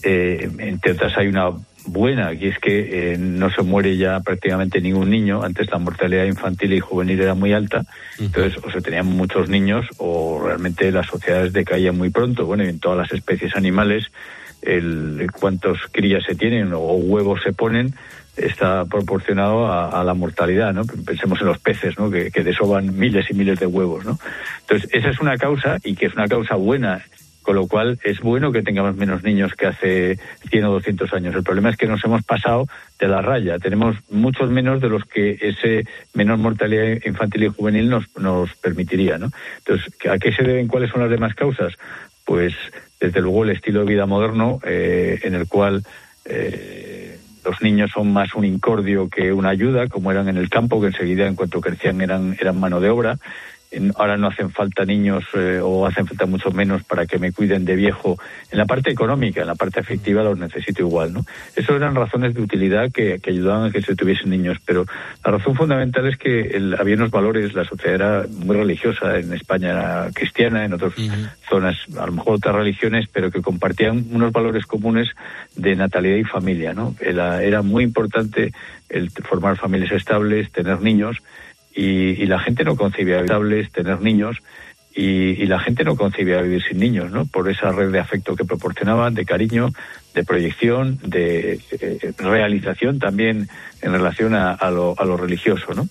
Eh, 0.04 0.50
entre 0.60 0.94
otras, 0.94 1.18
hay 1.18 1.28
una 1.28 1.52
buena, 1.86 2.36
que 2.36 2.50
es 2.50 2.60
que 2.60 3.14
eh, 3.14 3.18
no 3.18 3.50
se 3.50 3.62
muere 3.64 3.98
ya 3.98 4.20
prácticamente 4.20 4.82
ningún 4.82 5.10
niño. 5.10 5.44
Antes 5.44 5.70
la 5.72 5.78
mortalidad 5.78 6.26
infantil 6.26 6.74
y 6.74 6.80
juvenil 6.80 7.20
era 7.22 7.34
muy 7.34 7.54
alta, 7.54 7.84
entonces 8.20 8.62
o 8.64 8.72
se 8.72 8.82
tenían 8.82 9.08
muchos 9.08 9.50
niños 9.50 9.86
o 9.98 10.42
realmente 10.46 10.92
las 10.92 11.08
sociedades 11.08 11.54
decaían 11.54 11.98
muy 11.98 12.10
pronto. 12.10 12.46
Bueno, 12.46 12.64
y 12.64 12.70
en 12.70 12.80
todas 12.80 12.98
las 12.98 13.12
especies 13.12 13.56
animales, 13.56 14.12
el, 14.62 15.28
cuántos 15.40 15.80
crías 15.92 16.24
se 16.24 16.36
tienen 16.36 16.74
o 16.74 16.80
huevos 16.80 17.42
se 17.44 17.54
ponen 17.54 17.96
está 18.38 18.86
proporcionado 18.86 19.72
a, 19.72 20.04
la 20.04 20.14
mortalidad, 20.14 20.74
¿no? 20.74 20.86
Pensemos 20.86 21.42
en 21.42 21.48
los 21.48 21.60
peces, 21.60 22.00
¿no? 22.00 22.10
Que, 22.10 22.32
que 22.32 22.44
desoban 22.44 22.98
miles 22.98 23.30
y 23.30 23.34
miles 23.34 23.60
de 23.60 23.66
huevos, 23.66 24.06
¿no? 24.06 24.18
Entonces, 24.62 24.90
esa 24.94 25.10
es 25.10 25.20
una 25.20 25.38
causa 25.38 25.78
y 25.84 25.96
que 25.96 26.06
es 26.06 26.14
una 26.14 26.28
causa 26.28 26.56
buena 26.56 27.04
con 27.42 27.56
lo 27.56 27.68
cual 27.68 28.00
es 28.04 28.20
bueno 28.20 28.52
que 28.52 28.62
tengamos 28.62 28.96
menos 28.96 29.24
niños 29.24 29.54
que 29.54 29.68
hace 29.68 30.20
100 30.50 30.66
o 30.66 30.72
200 30.74 31.14
años. 31.14 31.36
El 31.36 31.44
problema 31.44 31.70
es 31.70 31.78
que 31.78 31.88
nos 31.88 32.04
hemos 32.06 32.24
pasado 32.24 32.68
de 33.00 33.08
la 33.08 33.22
raya. 33.22 33.58
Tenemos 33.58 33.98
muchos 34.10 34.50
menos 34.50 34.82
de 34.82 34.90
los 34.90 35.06
que 35.06 35.38
ese 35.42 35.86
menor 36.14 36.38
mortalidad 36.38 37.00
infantil 37.06 37.44
y 37.44 37.48
juvenil 37.48 37.90
nos, 37.90 38.06
nos 38.18 38.54
permitiría. 38.56 39.18
¿no? 39.18 39.30
Entonces, 39.60 39.94
¿a 40.10 40.18
qué 40.18 40.32
se 40.32 40.44
deben? 40.44 40.68
¿Cuáles 40.68 40.92
son 40.92 41.02
las 41.02 41.10
demás 41.10 41.34
causas? 41.34 41.74
Pues, 42.26 42.54
desde 43.00 43.22
luego, 43.22 43.44
el 43.44 43.52
estilo 43.52 43.80
de 43.82 43.94
vida 43.94 44.06
moderno, 44.06 44.60
eh, 44.64 45.20
en 45.24 45.34
el 45.34 45.48
cual 45.48 45.84
eh, 46.26 47.18
los 47.44 47.62
niños 47.64 47.90
son 47.92 48.14
más 48.14 48.36
un 48.36 48.46
incordio 48.46 49.10
que 49.10 49.34
una 49.34 49.50
ayuda, 49.50 49.88
como 49.88 50.12
eran 50.12 50.30
en 50.30 50.38
el 50.38 50.50
campo, 50.50 50.80
que 50.80 50.88
enseguida, 50.88 51.26
en 51.26 51.36
cuanto 51.36 51.60
crecían, 51.60 52.00
eran, 52.02 52.38
eran 52.40 52.60
mano 52.60 52.80
de 52.80 52.90
obra 52.90 53.18
ahora 53.96 54.18
no 54.18 54.28
hacen 54.28 54.52
falta 54.52 54.84
niños 54.84 55.24
eh, 55.34 55.60
o 55.64 55.86
hacen 55.86 56.06
falta 56.06 56.26
mucho 56.26 56.52
menos 56.52 56.84
para 56.84 57.06
que 57.06 57.20
me 57.20 57.32
cuiden 57.32 57.64
de 57.64 57.76
viejo. 57.76 58.18
En 58.52 58.58
la 58.58 58.66
parte 58.66 58.92
económica, 58.92 59.42
en 59.42 59.48
la 59.48 59.56
parte 59.56 59.80
afectiva 59.80 60.24
los 60.24 60.38
necesito 60.38 60.82
igual, 60.82 61.14
¿no? 61.14 61.26
Eso 61.56 61.76
eran 61.76 61.96
razones 61.96 62.34
de 62.34 62.42
utilidad 62.42 62.92
que, 62.92 63.20
ayudaban 63.26 63.70
a 63.70 63.72
que 63.72 63.82
se 63.82 63.96
tuviesen 63.96 64.30
niños, 64.30 64.58
pero 64.66 64.86
la 65.24 65.32
razón 65.32 65.56
fundamental 65.56 66.06
es 66.08 66.18
que 66.18 66.60
había 66.78 66.96
unos 66.96 67.12
valores, 67.12 67.54
la 67.54 67.64
sociedad 67.64 67.96
era 67.96 68.26
muy 68.30 68.58
religiosa, 68.58 69.18
en 69.18 69.32
España 69.32 69.70
era 69.70 70.10
cristiana, 70.14 70.66
en 70.66 70.74
otras 70.74 70.94
zonas 71.48 71.78
a 71.98 72.06
lo 72.06 72.12
mejor 72.12 72.36
otras 72.36 72.56
religiones, 72.56 73.08
pero 73.12 73.32
que 73.32 73.42
compartían 73.42 74.06
unos 74.12 74.34
valores 74.34 74.66
comunes 74.66 75.10
de 75.56 75.76
natalidad 75.76 76.18
y 76.18 76.24
familia, 76.26 76.74
¿no? 76.74 76.96
Era, 77.00 77.42
era 77.42 77.62
muy 77.62 77.86
importante 77.86 78.52
el 78.90 79.10
formar 79.12 79.56
familias 79.58 79.94
estables, 79.94 80.52
tener 80.52 80.82
niños, 80.82 81.22
y, 81.74 82.26
la 82.26 82.40
gente 82.40 82.64
no 82.64 82.76
concibía 82.76 83.22
estables, 83.22 83.72
tener 83.72 84.02
niños, 84.02 84.38
y, 84.94 85.46
la 85.46 85.60
gente 85.60 85.84
no 85.84 85.96
concibía 85.96 86.42
vivir 86.42 86.64
sin 86.64 86.80
niños, 86.80 87.12
¿no? 87.12 87.26
Por 87.26 87.50
esa 87.50 87.72
red 87.72 87.92
de 87.92 88.00
afecto 88.00 88.36
que 88.36 88.46
proporcionaban, 88.46 89.14
de 89.14 89.26
cariño, 89.26 89.70
de 90.14 90.24
proyección, 90.24 91.00
de 91.04 91.60
eh, 91.72 92.14
realización 92.18 93.00
también 93.00 93.48
en 93.82 93.92
relación 93.92 94.34
a, 94.36 94.58
lo, 94.70 94.96
a, 94.98 95.06
lo, 95.06 95.18
religioso, 95.18 95.74
¿no? 95.74 95.88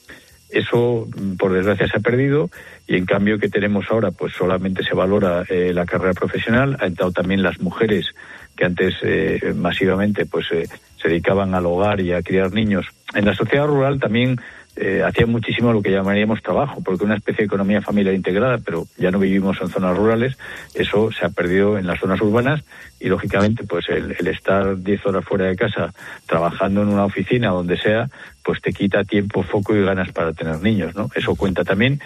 Eso, 0.50 1.08
mm, 1.16 1.36
por 1.36 1.52
desgracia, 1.52 1.86
se 1.86 1.96
ha 1.96 2.00
perdido 2.00 2.50
y 2.90 2.96
en 2.96 3.06
cambio 3.06 3.38
que 3.38 3.48
tenemos 3.48 3.86
ahora, 3.88 4.10
pues 4.10 4.32
solamente 4.34 4.82
se 4.82 4.94
valora 4.94 5.44
eh, 5.48 5.72
la 5.72 5.86
carrera 5.86 6.12
profesional. 6.12 6.76
Ha 6.80 6.86
entrado 6.86 7.12
también 7.12 7.40
las 7.40 7.60
mujeres 7.60 8.12
que 8.56 8.64
antes 8.64 8.94
eh, 9.02 9.54
masivamente 9.54 10.26
pues 10.26 10.46
eh, 10.50 10.66
se 11.00 11.08
dedicaban 11.08 11.54
al 11.54 11.66
hogar 11.66 12.00
y 12.00 12.12
a 12.12 12.20
criar 12.22 12.52
niños. 12.52 12.86
En 13.14 13.26
la 13.26 13.34
sociedad 13.36 13.66
rural 13.66 14.00
también 14.00 14.40
eh, 14.76 15.02
hacían 15.04 15.30
muchísimo 15.30 15.72
lo 15.72 15.82
que 15.82 15.90
llamaríamos 15.90 16.42
trabajo, 16.42 16.80
porque 16.82 17.04
una 17.04 17.16
especie 17.16 17.42
de 17.42 17.46
economía 17.46 17.82
familiar 17.82 18.14
integrada, 18.14 18.58
pero 18.58 18.86
ya 18.96 19.10
no 19.10 19.18
vivimos 19.18 19.60
en 19.60 19.68
zonas 19.68 19.96
rurales, 19.96 20.38
eso 20.74 21.10
se 21.12 21.26
ha 21.26 21.28
perdido 21.28 21.76
en 21.76 21.86
las 21.86 22.00
zonas 22.00 22.20
urbanas 22.20 22.62
y 22.98 23.08
lógicamente 23.08 23.64
pues 23.64 23.88
el, 23.88 24.14
el 24.18 24.26
estar 24.28 24.80
10 24.80 25.06
horas 25.06 25.24
fuera 25.24 25.46
de 25.46 25.56
casa 25.56 25.92
trabajando 26.26 26.82
en 26.82 26.88
una 26.88 27.04
oficina 27.04 27.48
donde 27.48 27.76
sea, 27.76 28.08
pues 28.44 28.60
te 28.60 28.72
quita 28.72 29.04
tiempo, 29.04 29.42
foco 29.42 29.74
y 29.74 29.82
ganas 29.82 30.12
para 30.12 30.32
tener 30.32 30.60
niños, 30.62 30.94
¿no? 30.94 31.10
Eso 31.14 31.34
cuenta 31.34 31.64
también. 31.64 32.00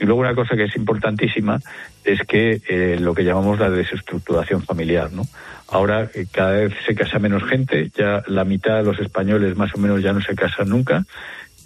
Y 0.00 0.04
luego 0.04 0.20
una 0.20 0.34
cosa 0.34 0.54
que 0.56 0.64
es 0.64 0.76
importantísima 0.76 1.60
es 2.04 2.20
que 2.22 2.60
eh, 2.68 2.98
lo 3.00 3.14
que 3.14 3.24
llamamos 3.24 3.58
la 3.58 3.68
desestructuración 3.68 4.62
familiar, 4.62 5.12
¿no? 5.12 5.22
Ahora 5.68 6.08
eh, 6.14 6.26
cada 6.30 6.52
vez 6.52 6.72
se 6.86 6.94
casa 6.94 7.18
menos 7.18 7.42
gente, 7.44 7.90
ya 7.96 8.22
la 8.26 8.44
mitad 8.44 8.76
de 8.76 8.84
los 8.84 8.98
españoles 9.00 9.56
más 9.56 9.74
o 9.74 9.78
menos 9.78 10.02
ya 10.02 10.12
no 10.12 10.20
se 10.20 10.34
casan 10.34 10.68
nunca 10.68 11.04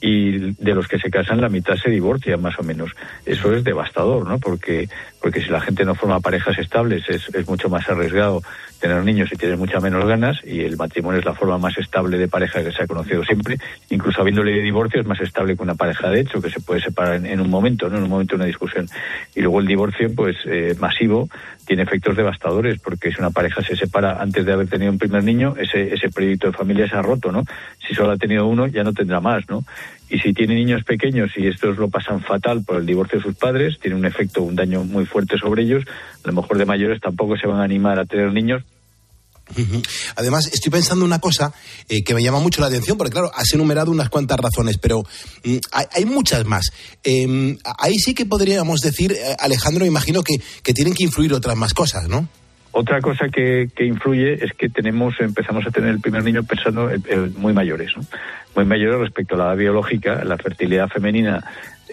y 0.03 0.53
de 0.55 0.75
los 0.75 0.89
que 0.89 0.99
se 0.99 1.11
casan 1.11 1.41
la 1.41 1.49
mitad 1.49 1.77
se 1.77 1.89
divorcia 1.89 2.37
más 2.37 2.59
o 2.59 2.63
menos. 2.63 2.91
Eso 3.25 3.55
es 3.55 3.65
devastador, 3.65 4.27
¿no? 4.27 4.39
Porque 4.39 4.89
porque 5.23 5.41
si 5.41 5.49
la 5.49 5.61
gente 5.61 5.85
no 5.85 5.95
forma 5.95 6.21
parejas 6.21 6.59
estables 6.59 7.09
es, 7.09 7.29
es 7.33 7.49
mucho 7.49 7.69
más 7.69 7.89
arriesgado 7.89 8.43
tener 8.83 9.05
niños 9.05 9.31
y 9.33 9.37
tienes 9.37 9.57
muchas 9.57 9.81
menos 9.81 10.05
ganas 10.05 10.41
y 10.45 10.63
el 10.63 10.77
matrimonio 10.77 11.21
es 11.21 11.25
la 11.25 11.35
forma 11.35 11.57
más 11.57 11.79
estable 11.79 12.19
de 12.19 12.27
pareja 12.27 12.65
que 12.65 12.73
se 12.73 12.83
ha 12.83 12.87
conocido 12.89 13.25
siempre. 13.25 13.57
Incluso 13.91 14.21
habiendo 14.21 14.43
ley 14.43 14.57
de 14.57 14.63
divorcio 14.63 15.01
es 15.01 15.07
más 15.07 15.21
estable 15.21 15.57
que 15.57 15.63
una 15.63 15.77
pareja 15.77 16.11
de 16.11 16.21
hecho 16.21 16.43
que 16.43 16.51
se 16.51 16.61
puede 16.61 16.81
separar 16.81 17.25
en, 17.25 17.41
un 17.41 17.49
momento, 17.49 17.89
¿no? 17.89 17.99
En 17.99 18.03
un 18.03 18.11
momento 18.11 18.33
de 18.33 18.43
una 18.43 18.47
discusión. 18.47 18.89
Y 19.37 19.41
luego 19.41 19.61
el 19.61 19.69
divorcio, 19.69 20.13
pues 20.15 20.37
eh, 20.47 20.75
masivo, 20.81 21.29
tiene 21.65 21.85
efectos 21.85 22.17
devastadores 22.17 22.81
porque 22.81 23.13
si 23.13 23.21
una 23.21 23.31
pareja 23.31 23.63
se 23.63 23.77
separa 23.77 24.21
antes 24.21 24.45
de 24.45 24.53
haber 24.53 24.67
tenido 24.67 24.91
un 24.91 24.99
primer 24.99 25.23
niño, 25.23 25.55
ese, 25.57 25.95
ese 25.95 26.11
proyecto 26.11 26.49
de 26.49 26.53
familia 26.53 26.89
se 26.89 26.97
ha 26.97 27.03
roto, 27.03 27.31
¿no? 27.31 27.45
Si 27.87 27.95
solo 27.95 28.13
ha 28.13 28.17
tenido 28.17 28.49
uno, 28.49 28.67
ya 28.67 28.83
no 28.83 28.93
tendrá 28.93 29.21
más, 29.21 29.49
¿no? 29.49 29.65
Y 30.13 30.19
si 30.19 30.35
tiene 30.35 30.55
niños 30.55 30.85
pequeños 30.85 31.31
y 31.37 31.47
estos 31.47 31.79
lo 31.79 31.89
pasan 31.89 32.21
fatal 32.21 32.63
por 32.63 32.77
el 32.77 32.85
divorcio 32.85 33.19
de 33.19 33.25
sus 33.25 33.35
padres, 33.35 33.79
tiene 33.81 33.97
un 33.97 34.05
efecto, 34.05 34.43
un 34.43 34.55
daño 34.55 34.85
muy 34.85 35.07
fuerte 35.07 35.39
sobre 35.39 35.63
ellos, 35.63 35.85
a 36.23 36.29
lo 36.29 36.35
mejor 36.35 36.59
de 36.59 36.67
mayores 36.67 37.01
tampoco 37.01 37.39
se 37.39 37.47
van 37.47 37.61
a 37.61 37.65
animar 37.65 37.99
a 37.99 38.05
tener 38.05 38.31
niños. 38.31 38.63
Además, 40.17 40.51
estoy 40.53 40.71
pensando 40.71 41.07
una 41.07 41.19
cosa 41.19 41.55
eh, 41.89 42.05
que 42.05 42.15
me 42.15 42.23
llama 42.23 42.41
mucho 42.41 42.61
la 42.61 42.67
atención, 42.67 42.99
porque 42.99 43.13
claro, 43.13 43.31
has 43.35 43.55
enumerado 43.55 43.91
unas 43.91 44.11
cuantas 44.11 44.39
razones, 44.39 44.77
pero 44.77 45.03
mm, 45.45 45.57
hay, 45.73 46.05
muchas 46.05 46.45
más. 46.45 46.67
Eh, 47.03 47.57
ahí 47.79 47.95
sí 47.99 48.15
que 48.15 48.27
podríamos 48.27 48.81
decir, 48.81 49.13
eh, 49.13 49.35
Alejandro, 49.39 49.87
imagino 49.87 50.23
que, 50.23 50.35
que 50.63 50.75
tienen 50.75 50.93
que 50.93 51.05
influir 51.05 51.33
otras 51.33 51.57
más 51.57 51.73
cosas, 51.73 52.07
¿no? 52.07 52.29
Otra 52.73 53.01
cosa 53.03 53.29
que, 53.29 53.69
que 53.75 53.85
influye 53.85 54.45
es 54.45 54.53
que 54.55 54.69
tenemos, 54.71 55.21
empezamos 55.21 55.67
a 55.67 55.71
tener 55.71 55.91
el 55.91 56.01
primer 56.01 56.25
niño 56.25 56.43
pensando 56.45 56.91
en- 56.91 57.03
en 57.09 57.35
muy 57.39 57.53
mayores, 57.53 57.93
¿no? 57.97 58.03
muy 58.57 58.65
mayores 58.65 58.99
respecto 59.01 59.35
a 59.35 59.39
la 59.39 59.45
edad 59.49 59.57
biológica. 59.57 60.25
La 60.25 60.37
fertilidad 60.39 60.89
femenina 60.89 61.45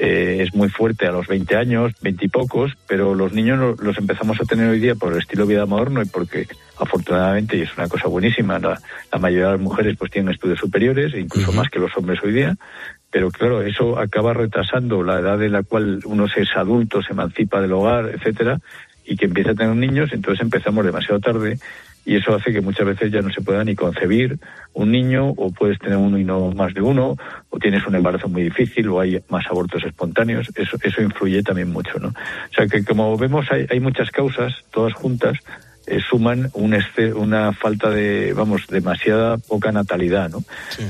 eh, 0.02 0.38
es 0.48 0.56
muy 0.56 0.70
fuerte 0.70 1.06
a 1.08 1.12
los 1.12 1.28
20 1.28 1.58
años, 1.58 1.92
20 2.02 2.26
y 2.26 2.30
pocos, 2.30 2.72
pero 2.88 3.14
los 3.14 3.34
niños 3.34 3.60
lo- 3.60 3.76
los 3.76 3.98
empezamos 3.98 4.40
a 4.40 4.46
tener 4.46 4.70
hoy 4.70 4.80
día 4.80 4.96
por 4.96 5.12
el 5.12 5.20
estilo 5.20 5.46
de 5.46 5.56
vida 5.56 5.66
moderno 5.66 6.02
y 6.02 6.06
porque 6.06 6.48
afortunadamente, 6.78 7.58
y 7.58 7.62
es 7.64 7.78
una 7.78 7.90
cosa 7.90 8.08
buenísima, 8.08 8.60
la, 8.60 8.80
la 9.12 9.20
mayoría 9.20 9.48
de 9.48 9.52
las 9.54 9.62
mujeres 9.62 9.98
pues 9.98 10.10
tienen 10.12 10.34
estudios 10.34 10.60
superiores, 10.60 11.14
incluso 11.14 11.52
más 11.58 11.70
que 11.70 11.80
los 11.80 11.92
hombres 11.98 12.20
hoy 12.24 12.32
día, 12.32 12.56
pero 13.12 13.30
claro, 13.32 13.62
eso 13.62 14.00
acaba 14.00 14.34
retrasando 14.34 15.04
la 15.04 15.20
edad 15.20 15.42
en 15.44 15.52
la 15.52 15.64
cual 15.64 16.00
uno 16.06 16.28
se 16.30 16.44
es 16.44 16.50
adulto, 16.56 17.02
se 17.02 17.12
emancipa 17.12 17.60
del 17.60 17.74
hogar, 17.74 18.10
etcétera, 18.16 18.60
y 19.10 19.18
que 19.18 19.26
empieza 19.26 19.52
a 19.52 19.56
tener 19.56 19.76
niños, 19.76 20.12
entonces 20.14 20.42
empezamos 20.42 20.86
demasiado 20.86 21.20
tarde 21.20 21.58
y 22.06 22.16
eso 22.16 22.34
hace 22.34 22.54
que 22.54 22.62
muchas 22.62 22.86
veces 22.86 23.12
ya 23.12 23.22
no 23.22 23.32
se 23.32 23.42
pueda 23.42 23.64
ni 23.64 23.76
concebir 23.76 24.40
un 24.74 24.92
niño 24.92 25.30
o 25.30 25.52
puedes 25.52 25.80
tener 25.80 25.98
uno 25.98 26.18
y 26.18 26.24
no 26.24 26.52
más 26.52 26.74
de 26.74 26.82
uno 26.82 27.18
o 27.50 27.60
tienes 27.60 27.86
un 27.86 27.96
embarazo 27.96 28.30
muy 28.30 28.44
difícil 28.44 28.88
o 28.90 29.00
hay 29.00 29.22
más 29.30 29.46
abortos 29.48 29.84
espontáneos. 29.84 30.48
Eso 30.56 30.78
eso 30.82 31.02
influye 31.02 31.44
también 31.44 31.72
mucho 31.72 32.00
no 32.00 32.10
o 32.10 32.54
sea 32.56 32.68
que 32.68 32.84
como 32.86 33.18
vemos 33.18 33.52
hay, 33.52 33.66
hay 33.70 33.80
muchas 33.80 34.12
causas 34.12 34.64
todas 34.72 34.94
juntas 34.94 35.38
eh, 35.90 36.00
suman 36.08 36.50
un 36.54 36.74
exce- 36.74 37.14
una 37.14 37.52
falta 37.54 37.90
de 37.90 38.34
vamos 38.34 38.68
demasiada 38.68 39.38
poca 39.38 39.72
natalidad 39.72 40.30
no 40.30 40.44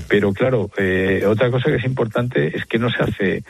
pero 0.08 0.34
claro 0.34 0.70
eh, 0.78 1.24
otra 1.28 1.50
cosa 1.50 1.70
que 1.70 1.78
es 1.78 1.86
importante 1.86 2.56
es 2.56 2.66
que 2.66 2.78
no 2.80 2.90
se 2.90 3.04
hace 3.04 3.44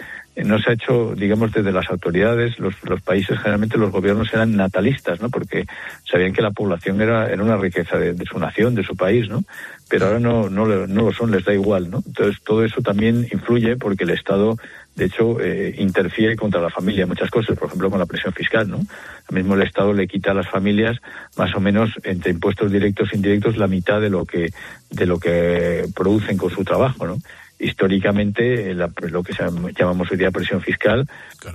no 0.46 0.58
se 0.58 0.70
ha 0.70 0.74
hecho, 0.74 1.16
digamos, 1.18 1.52
desde 1.52 1.74
las 1.74 1.90
autoridades, 1.90 2.58
los, 2.60 2.74
los 2.84 3.02
países, 3.02 3.38
generalmente 3.40 3.78
los 3.78 3.92
gobiernos 3.92 4.34
eran 4.34 4.56
natalistas, 4.56 5.20
¿no? 5.20 5.30
Porque 5.30 5.66
sabían 6.10 6.32
que 6.32 6.42
la 6.42 6.52
población 6.52 7.02
era, 7.02 7.30
era 7.30 7.44
una 7.44 7.58
riqueza 7.58 7.98
de, 7.98 8.14
de 8.14 8.24
su 8.24 8.40
nación, 8.40 8.74
de 8.74 8.84
su 8.84 8.96
país, 8.96 9.28
¿no? 9.28 9.44
Pero 9.90 10.06
ahora 10.06 10.20
no, 10.20 10.50
no, 10.50 10.66
no 10.66 11.02
lo 11.02 11.12
son, 11.12 11.32
les 11.32 11.44
da 11.44 11.54
igual, 11.54 11.90
¿no? 11.90 12.02
Entonces 12.08 12.42
todo 12.42 12.64
eso 12.64 12.82
también 12.82 13.28
influye 13.34 13.76
porque 13.76 14.06
el 14.06 14.12
Estado, 14.12 14.56
de 15.00 15.06
hecho, 15.06 15.40
eh, 15.42 15.74
interfiere 15.80 16.36
contra 16.36 16.62
la 16.62 16.70
familia 16.70 17.04
en 17.04 17.10
muchas 17.10 17.30
cosas, 17.32 17.58
por 17.58 17.68
ejemplo, 17.70 17.90
con 17.90 18.00
la 18.00 18.06
presión 18.06 18.34
fiscal, 18.34 18.70
¿no? 18.70 18.78
Ahora 18.78 19.32
mismo 19.40 19.56
el 19.56 19.62
Estado 19.64 19.94
le 19.94 20.08
quita 20.08 20.32
a 20.32 20.34
las 20.34 20.50
familias 20.50 20.98
más 21.38 21.56
o 21.56 21.60
menos 21.60 21.90
entre 22.04 22.32
impuestos 22.32 22.72
directos 22.72 23.10
e 23.12 23.16
indirectos 23.16 23.58
la 23.58 23.68
mitad 23.68 24.02
de 24.02 24.10
lo 24.10 24.26
que, 24.26 24.52
de 24.92 25.06
lo 25.06 25.18
que 25.20 25.86
producen 25.96 26.38
con 26.38 26.52
su 26.52 26.64
trabajo, 26.64 27.08
¿no? 27.08 27.18
históricamente 27.62 28.72
eh, 28.72 28.74
la- 28.74 28.90
lo 29.10 29.22
que 29.24 29.34
llamamos 29.78 30.10
hoy 30.12 30.18
día 30.18 30.32
presión 30.32 30.62
fiscal 30.62 31.06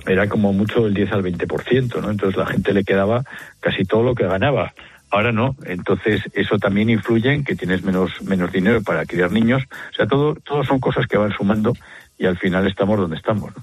era 0.07 0.27
como 0.29 0.53
mucho 0.53 0.83
del 0.83 0.93
10 0.93 1.11
al 1.11 1.23
20%, 1.23 1.99
¿no? 2.01 2.11
Entonces 2.11 2.37
la 2.37 2.45
gente 2.45 2.73
le 2.73 2.83
quedaba 2.83 3.23
casi 3.59 3.85
todo 3.85 4.03
lo 4.03 4.13
que 4.15 4.25
ganaba. 4.27 4.73
Ahora 5.11 5.31
no, 5.31 5.55
entonces 5.65 6.21
eso 6.33 6.57
también 6.57 6.89
influye 6.89 7.31
en 7.33 7.43
que 7.43 7.55
tienes 7.55 7.83
menos 7.83 8.21
menos 8.21 8.51
dinero 8.51 8.81
para 8.83 9.05
criar 9.05 9.31
niños. 9.31 9.63
O 9.91 9.95
sea, 9.95 10.07
todo 10.07 10.35
todo 10.35 10.63
son 10.63 10.79
cosas 10.79 11.07
que 11.07 11.17
van 11.17 11.31
sumando 11.31 11.73
y 12.17 12.25
al 12.25 12.37
final 12.37 12.65
estamos 12.67 12.97
donde 12.97 13.17
estamos. 13.17 13.53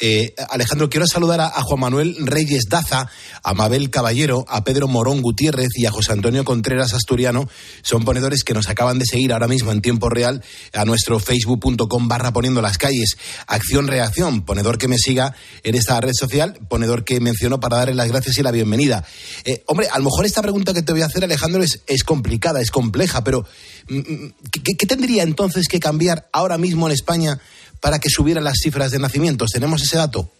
Eh, 0.00 0.34
Alejandro, 0.50 0.88
quiero 0.90 1.06
saludar 1.06 1.40
a, 1.40 1.50
Juan 1.62 1.80
Manuel 1.80 2.16
Reyes 2.20 2.64
Daza, 2.68 3.10
a 3.42 3.54
Mabel 3.54 3.90
Caballero, 3.90 4.44
a 4.48 4.62
Pedro 4.64 4.86
Morón 4.86 5.22
Gutiérrez 5.22 5.70
y 5.74 5.86
a 5.86 5.90
José 5.90 6.12
Antonio 6.12 6.44
Contreras 6.44 6.92
Asturiano. 6.92 7.48
Son 7.82 8.04
ponedores 8.04 8.44
que 8.44 8.54
nos 8.54 8.68
acaban 8.68 8.98
de 8.98 9.06
seguir 9.06 9.32
ahora 9.32 9.48
mismo 9.48 9.72
en 9.72 9.80
tiempo 9.80 10.08
real 10.08 10.42
a 10.74 10.84
nuestro 10.84 11.18
facebook.com 11.18 12.06
barra 12.06 12.32
poniendo 12.32 12.62
las 12.62 12.78
calles. 12.78 13.16
Acción 13.46 13.88
Reacción, 13.88 14.42
ponedor 14.42 14.78
que 14.78 14.88
me 14.88 14.98
siga 14.98 15.34
en 15.62 15.74
esta 15.74 16.00
red 16.00 16.12
social, 16.12 16.58
ponedor 16.68 17.04
que 17.04 17.18
menciono 17.20 17.60
para 17.60 17.78
darle 17.78 17.94
las 17.94 18.08
gracias 18.08 18.38
y 18.38 18.42
la 18.42 18.50
bienvenida. 18.50 19.04
Eh, 19.44 19.64
hombre, 19.66 19.88
a 19.90 19.98
lo 19.98 20.04
mejor 20.04 20.26
esta 20.26 20.42
pregunta 20.42 20.74
que 20.74 20.82
te 20.82 20.92
voy 20.92 21.02
a 21.02 21.06
hacer, 21.06 21.24
Alejandro, 21.24 21.62
es, 21.62 22.04
complicada, 22.04 22.60
es 22.60 22.70
compleja, 22.70 23.24
pero 23.24 23.46
¿qué, 23.88 24.76
qué 24.78 24.86
tendría 24.86 25.22
entonces 25.22 25.66
que 25.68 25.80
cambiar 25.80 26.26
ahora 26.32 26.58
mismo 26.58 26.86
en 26.86 26.92
España 26.92 27.38
para 27.80 27.98
que 27.98 28.08
subieran 28.08 28.44
las 28.44 28.58
cifras 28.62 28.90
de 28.90 28.98
nacimientos? 28.98 29.50
¿Tenemos 29.50 29.82
ese 29.82 29.96
dato? 29.96 30.30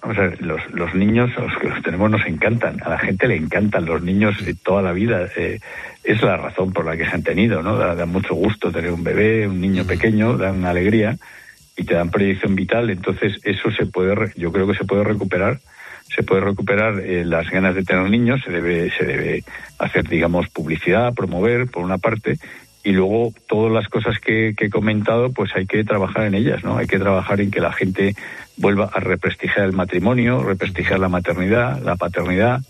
Vamos 0.00 0.16
a 0.18 0.22
ver, 0.22 0.42
los, 0.42 0.60
los 0.70 0.94
niños, 0.94 1.30
los 1.36 1.52
que 1.60 1.68
los 1.68 1.82
tenemos, 1.82 2.10
nos 2.10 2.24
encantan. 2.24 2.80
A 2.84 2.90
la 2.90 2.98
gente 2.98 3.26
le 3.26 3.36
encantan 3.36 3.84
los 3.84 4.00
niños 4.00 4.44
de 4.44 4.54
toda 4.54 4.80
la 4.80 4.92
vida. 4.92 5.26
Eh, 5.36 5.58
es 6.04 6.22
la 6.22 6.36
razón 6.36 6.72
por 6.72 6.84
la 6.84 6.96
que 6.96 7.04
se 7.04 7.10
han 7.10 7.24
tenido, 7.24 7.62
¿no? 7.62 7.76
Da, 7.76 7.94
da 7.94 8.06
mucho 8.06 8.34
gusto 8.34 8.70
tener 8.70 8.92
un 8.92 9.02
bebé, 9.02 9.48
un 9.48 9.60
niño 9.60 9.84
pequeño, 9.84 10.36
dan 10.36 10.58
una 10.58 10.70
alegría 10.70 11.18
y 11.76 11.84
te 11.84 11.94
dan 11.94 12.10
proyección 12.10 12.54
vital. 12.54 12.90
Entonces, 12.90 13.38
eso 13.42 13.70
se 13.72 13.86
puede, 13.86 14.32
yo 14.36 14.52
creo 14.52 14.68
que 14.68 14.78
se 14.78 14.84
puede 14.84 15.02
recuperar. 15.02 15.58
Se 16.14 16.22
puede 16.22 16.42
recuperar 16.42 17.00
eh, 17.00 17.24
las 17.24 17.50
ganas 17.50 17.74
de 17.74 17.82
tener 17.82 18.08
niños, 18.08 18.40
se 18.44 18.50
debe, 18.50 18.90
se 18.96 19.04
debe 19.04 19.44
hacer, 19.78 20.08
digamos, 20.08 20.48
publicidad, 20.48 21.12
promover, 21.12 21.66
por 21.66 21.84
una 21.84 21.98
parte, 21.98 22.38
y 22.88 22.92
luego 22.92 23.34
todas 23.46 23.70
las 23.70 23.86
cosas 23.88 24.18
que, 24.18 24.54
que 24.56 24.64
he 24.64 24.70
comentado, 24.70 25.30
pues 25.30 25.54
hay 25.54 25.66
que 25.66 25.84
trabajar 25.84 26.24
en 26.24 26.34
ellas, 26.34 26.64
¿no? 26.64 26.78
Hay 26.78 26.86
que 26.86 26.98
trabajar 26.98 27.38
en 27.42 27.50
que 27.50 27.60
la 27.60 27.70
gente 27.70 28.16
vuelva 28.56 28.88
a 28.90 28.98
represtigiar 28.98 29.66
el 29.66 29.74
matrimonio, 29.74 30.42
represtigiar 30.42 30.98
la 30.98 31.10
maternidad, 31.10 31.82
la 31.82 31.96
paternidad. 31.96 32.62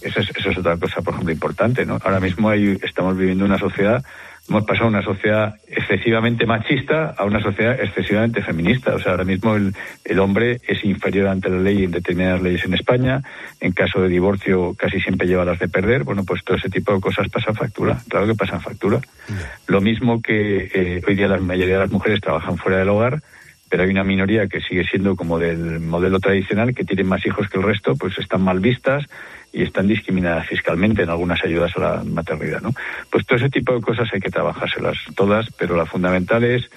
Eso 0.00 0.20
es, 0.20 0.30
eso 0.36 0.50
es 0.50 0.58
otra 0.58 0.76
cosa, 0.76 1.02
por 1.02 1.14
ejemplo, 1.14 1.32
importante, 1.32 1.84
¿no? 1.84 1.98
Ahora 2.04 2.20
mismo 2.20 2.50
hay, 2.50 2.78
estamos 2.84 3.16
viviendo 3.16 3.44
una 3.44 3.58
sociedad, 3.58 4.04
hemos 4.48 4.64
pasado 4.64 4.90
de 4.90 4.96
una 4.96 5.02
sociedad 5.02 5.54
excesivamente 5.66 6.44
machista 6.44 7.14
a 7.16 7.24
una 7.24 7.40
sociedad 7.40 7.80
excesivamente 7.80 8.42
feminista. 8.42 8.94
O 8.94 8.98
sea, 8.98 9.12
ahora 9.12 9.24
mismo 9.24 9.56
el, 9.56 9.74
el 10.04 10.18
hombre 10.18 10.60
es 10.66 10.84
inferior 10.84 11.28
ante 11.28 11.48
la 11.48 11.58
ley 11.58 11.84
en 11.84 11.90
determinadas 11.90 12.42
leyes 12.42 12.64
en 12.64 12.74
España. 12.74 13.22
En 13.60 13.72
caso 13.72 14.02
de 14.02 14.08
divorcio 14.08 14.74
casi 14.78 15.00
siempre 15.00 15.26
lleva 15.26 15.44
las 15.44 15.58
de 15.58 15.68
perder. 15.68 16.04
Bueno, 16.04 16.24
pues 16.24 16.44
todo 16.44 16.56
ese 16.56 16.68
tipo 16.68 16.94
de 16.94 17.00
cosas 17.00 17.28
pasan 17.28 17.54
factura. 17.54 17.98
Claro 18.08 18.26
que 18.26 18.34
pasan 18.34 18.60
factura. 18.60 19.00
Lo 19.66 19.80
mismo 19.80 20.20
que 20.20 20.70
eh, 20.72 21.02
hoy 21.06 21.14
día 21.14 21.28
la 21.28 21.38
mayoría 21.38 21.74
de 21.74 21.80
las 21.80 21.92
mujeres 21.92 22.20
trabajan 22.20 22.58
fuera 22.58 22.78
del 22.78 22.88
hogar, 22.90 23.22
pero 23.70 23.82
hay 23.82 23.90
una 23.90 24.04
minoría 24.04 24.46
que 24.46 24.60
sigue 24.60 24.84
siendo 24.84 25.16
como 25.16 25.38
del 25.38 25.80
modelo 25.80 26.20
tradicional, 26.20 26.74
que 26.74 26.84
tienen 26.84 27.08
más 27.08 27.24
hijos 27.24 27.48
que 27.48 27.58
el 27.58 27.64
resto, 27.64 27.96
pues 27.96 28.18
están 28.18 28.42
mal 28.42 28.60
vistas 28.60 29.06
y 29.54 29.62
están 29.62 29.86
discriminadas 29.86 30.48
fiscalmente 30.48 31.02
en 31.02 31.10
algunas 31.10 31.42
ayudas 31.44 31.72
a 31.76 31.80
la 31.80 32.04
maternidad, 32.04 32.60
¿no? 32.60 32.70
Pues 33.10 33.24
todo 33.24 33.38
ese 33.38 33.48
tipo 33.48 33.72
de 33.72 33.80
cosas 33.80 34.08
hay 34.12 34.20
que 34.20 34.30
trabajárselas 34.30 34.96
todas, 35.14 35.48
pero 35.56 35.76
la 35.76 35.86
fundamental 35.86 36.42
es 36.42 36.68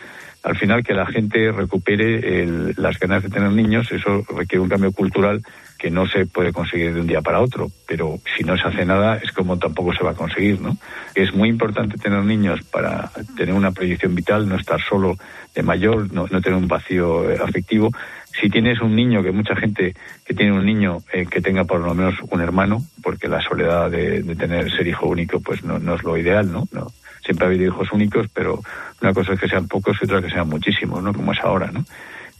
al 0.47 0.55
final 0.55 0.81
que 0.81 0.93
la 0.93 1.05
gente 1.05 1.51
recupere 1.51 2.41
el- 2.41 2.73
las 2.77 2.97
ganas 2.99 3.21
de 3.21 3.29
tener 3.29 3.51
niños, 3.51 3.91
eso 3.91 4.23
requiere 4.29 4.61
un 4.61 4.69
cambio 4.69 4.93
cultural 4.93 5.41
que 5.77 5.91
no 5.91 6.07
se 6.07 6.25
puede 6.25 6.53
conseguir 6.53 6.93
de 6.93 7.01
un 7.01 7.07
día 7.07 7.21
para 7.21 7.41
otro, 7.41 7.67
pero 7.85 8.17
si 8.35 8.45
no 8.45 8.57
se 8.57 8.65
hace 8.67 8.85
nada 8.85 9.17
es 9.17 9.31
como 9.33 9.59
tampoco 9.59 9.93
se 9.93 10.05
va 10.05 10.11
a 10.11 10.15
conseguir, 10.15 10.61
¿no? 10.61 10.77
Es 11.13 11.33
muy 11.33 11.49
importante 11.49 11.97
tener 11.97 12.23
niños 12.23 12.61
para 12.71 13.11
tener 13.35 13.53
una 13.53 13.71
proyección 13.71 14.15
vital, 14.15 14.47
no 14.47 14.55
estar 14.55 14.79
solo 14.81 15.17
de 15.53 15.63
mayor, 15.63 16.11
no, 16.13 16.27
tener 16.27 16.53
un 16.53 16.67
vacío 16.67 17.25
afectivo. 17.43 17.91
Si 18.39 18.49
tienes 18.49 18.79
un 18.81 18.95
niño, 18.95 19.21
que 19.23 19.31
mucha 19.31 19.55
gente 19.55 19.95
que 20.25 20.33
tiene 20.33 20.53
un 20.53 20.65
niño 20.65 20.99
eh, 21.11 21.25
que 21.29 21.41
tenga 21.41 21.65
por 21.65 21.81
lo 21.81 21.93
menos 21.93 22.15
un 22.31 22.39
hermano, 22.39 22.81
porque 23.03 23.27
la 23.27 23.41
soledad 23.41 23.91
de, 23.91 24.23
de 24.23 24.35
tener 24.35 24.71
ser 24.71 24.87
hijo 24.87 25.07
único 25.07 25.41
pues 25.41 25.63
no, 25.63 25.77
no 25.77 25.95
es 25.95 26.03
lo 26.03 26.15
ideal, 26.17 26.49
¿no? 26.51 26.63
no 26.71 26.87
siempre 27.27 27.45
ha 27.45 27.49
habido 27.49 27.65
hijos 27.65 27.91
únicos, 27.91 28.27
pero 28.33 28.61
una 29.01 29.13
cosa 29.13 29.33
es 29.33 29.39
que 29.39 29.47
sean 29.47 29.67
pocos 29.67 29.97
y 30.01 30.05
otra 30.05 30.21
que 30.21 30.29
sean 30.29 30.47
muchísimos, 30.47 31.03
¿no? 31.03 31.13
Como 31.13 31.33
es 31.33 31.39
ahora, 31.41 31.69
¿no? 31.71 31.83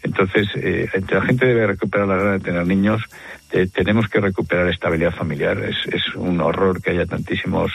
Entonces, 0.02 0.48
eh, 0.56 0.88
la 1.10 1.22
gente 1.22 1.46
debe 1.46 1.68
recuperar 1.68 2.08
la 2.08 2.16
gana 2.16 2.32
de 2.34 2.40
tener 2.40 2.66
niños, 2.66 3.04
eh, 3.52 3.68
tenemos 3.74 4.08
que 4.08 4.22
recuperar 4.22 4.70
estabilidad 4.70 5.12
familiar. 5.12 5.58
Es, 5.60 5.76
es 5.94 6.16
un 6.16 6.40
horror 6.40 6.82
que 6.82 6.92
haya 6.92 7.06
tantísimos 7.06 7.72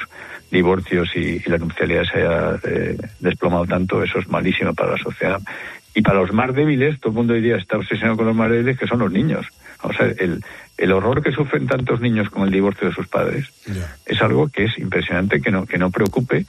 divorcios 0.51 1.11
y, 1.15 1.43
y 1.45 1.45
la 1.47 1.59
nupcialidad 1.59 2.05
se 2.05 2.19
haya 2.19 2.59
eh, 2.65 2.97
desplomado 3.21 3.67
tanto, 3.67 4.03
eso 4.03 4.19
es 4.19 4.29
malísimo 4.29 4.73
para 4.73 4.93
la 4.93 4.99
sociedad. 4.99 5.41
Y 5.95 6.01
para 6.01 6.21
los 6.21 6.33
más 6.33 6.55
débiles, 6.55 6.99
todo 7.01 7.11
el 7.11 7.17
mundo 7.17 7.35
hoy 7.35 7.43
día 7.43 7.57
está 7.57 7.77
obsesionado 7.77 8.17
con 8.17 8.27
los 8.27 8.37
más 8.37 8.51
débiles, 8.51 8.79
que 8.79 8.87
son 8.87 9.01
los 9.01 9.13
niños. 9.13 9.47
O 9.83 9.93
sea, 9.93 10.07
el, 10.07 10.43
el 10.79 10.93
horror 10.93 11.23
que 11.23 11.33
sufren 11.33 11.67
tantos 11.67 12.01
niños 12.01 12.31
con 12.31 12.45
el 12.45 12.51
divorcio 12.51 12.89
de 12.89 12.95
sus 12.95 13.09
padres 13.09 13.47
es 14.07 14.23
algo 14.23 14.49
que 14.49 14.65
es 14.65 14.79
impresionante 14.79 15.41
que 15.41 15.51
no, 15.51 15.67
que 15.67 15.77
no 15.77 15.91
preocupe 15.91 16.47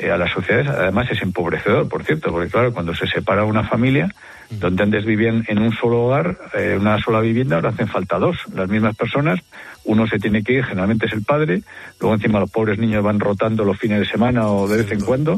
eh, 0.00 0.10
a 0.10 0.16
las 0.16 0.32
sociedades. 0.32 0.68
Además 0.68 1.10
es 1.10 1.20
empobrecedor, 1.20 1.88
por 1.88 2.04
cierto, 2.04 2.32
porque 2.32 2.48
claro, 2.48 2.72
cuando 2.72 2.94
se 2.94 3.06
separa 3.06 3.44
una 3.44 3.64
familia, 3.64 4.08
donde 4.48 4.82
antes 4.82 5.04
vivían 5.04 5.44
en 5.46 5.58
un 5.58 5.72
solo 5.72 6.04
hogar, 6.04 6.38
eh, 6.54 6.76
una 6.80 6.98
sola 6.98 7.20
vivienda, 7.20 7.56
ahora 7.56 7.68
hacen 7.68 7.86
falta 7.86 8.18
dos, 8.18 8.36
las 8.54 8.68
mismas 8.68 8.96
personas. 8.96 9.40
Uno 9.84 10.06
se 10.06 10.18
tiene 10.18 10.42
que 10.42 10.54
ir, 10.54 10.64
generalmente 10.64 11.06
es 11.06 11.12
el 11.12 11.22
padre, 11.22 11.62
luego 12.00 12.14
encima 12.14 12.40
los 12.40 12.50
pobres 12.50 12.78
niños 12.78 13.04
van 13.04 13.20
rotando 13.20 13.64
los 13.64 13.78
fines 13.78 14.00
de 14.00 14.06
semana 14.06 14.48
o 14.48 14.66
de 14.66 14.78
vez 14.78 14.90
en 14.90 15.00
cuando. 15.00 15.36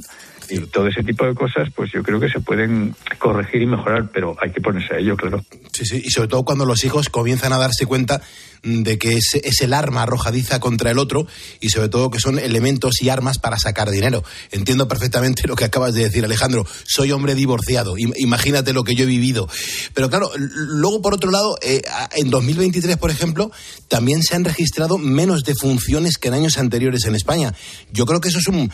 Y 0.48 0.58
todo 0.66 0.88
ese 0.88 1.02
tipo 1.02 1.24
de 1.26 1.34
cosas, 1.34 1.68
pues 1.74 1.90
yo 1.92 2.02
creo 2.02 2.20
que 2.20 2.28
se 2.28 2.40
pueden 2.40 2.94
corregir 3.18 3.62
y 3.62 3.66
mejorar, 3.66 4.10
pero 4.12 4.36
hay 4.40 4.50
que 4.50 4.60
ponerse 4.60 4.94
a 4.94 4.98
ello, 4.98 5.16
claro. 5.16 5.44
Sí, 5.72 5.84
sí, 5.86 6.02
y 6.04 6.10
sobre 6.10 6.28
todo 6.28 6.44
cuando 6.44 6.64
los 6.66 6.84
hijos 6.84 7.08
comienzan 7.08 7.52
a 7.52 7.58
darse 7.58 7.86
cuenta 7.86 8.20
de 8.64 8.96
que 8.96 9.14
es, 9.14 9.34
es 9.42 9.60
el 9.62 9.72
arma 9.74 10.02
arrojadiza 10.04 10.60
contra 10.60 10.92
el 10.92 10.98
otro 10.98 11.26
y 11.60 11.70
sobre 11.70 11.88
todo 11.88 12.10
que 12.10 12.20
son 12.20 12.38
elementos 12.38 13.02
y 13.02 13.08
armas 13.08 13.38
para 13.38 13.58
sacar 13.58 13.90
dinero. 13.90 14.22
Entiendo 14.52 14.86
perfectamente 14.86 15.48
lo 15.48 15.56
que 15.56 15.64
acabas 15.64 15.94
de 15.94 16.02
decir, 16.04 16.24
Alejandro. 16.24 16.64
Soy 16.86 17.10
hombre 17.10 17.34
divorciado, 17.34 17.96
im- 17.96 18.12
imagínate 18.16 18.72
lo 18.72 18.84
que 18.84 18.94
yo 18.94 19.02
he 19.02 19.06
vivido. 19.08 19.48
Pero 19.94 20.08
claro, 20.10 20.30
luego 20.36 21.02
por 21.02 21.12
otro 21.14 21.32
lado, 21.32 21.58
eh, 21.60 21.82
en 22.14 22.30
2023, 22.30 22.96
por 22.98 23.10
ejemplo, 23.10 23.50
también 23.88 24.22
se 24.22 24.36
han 24.36 24.44
registrado 24.44 24.96
menos 24.96 25.42
defunciones 25.42 26.16
que 26.18 26.28
en 26.28 26.34
años 26.34 26.56
anteriores 26.58 27.04
en 27.06 27.16
España. 27.16 27.54
Yo 27.92 28.06
creo 28.06 28.20
que 28.20 28.28
eso 28.28 28.38
es 28.38 28.46
un, 28.46 28.70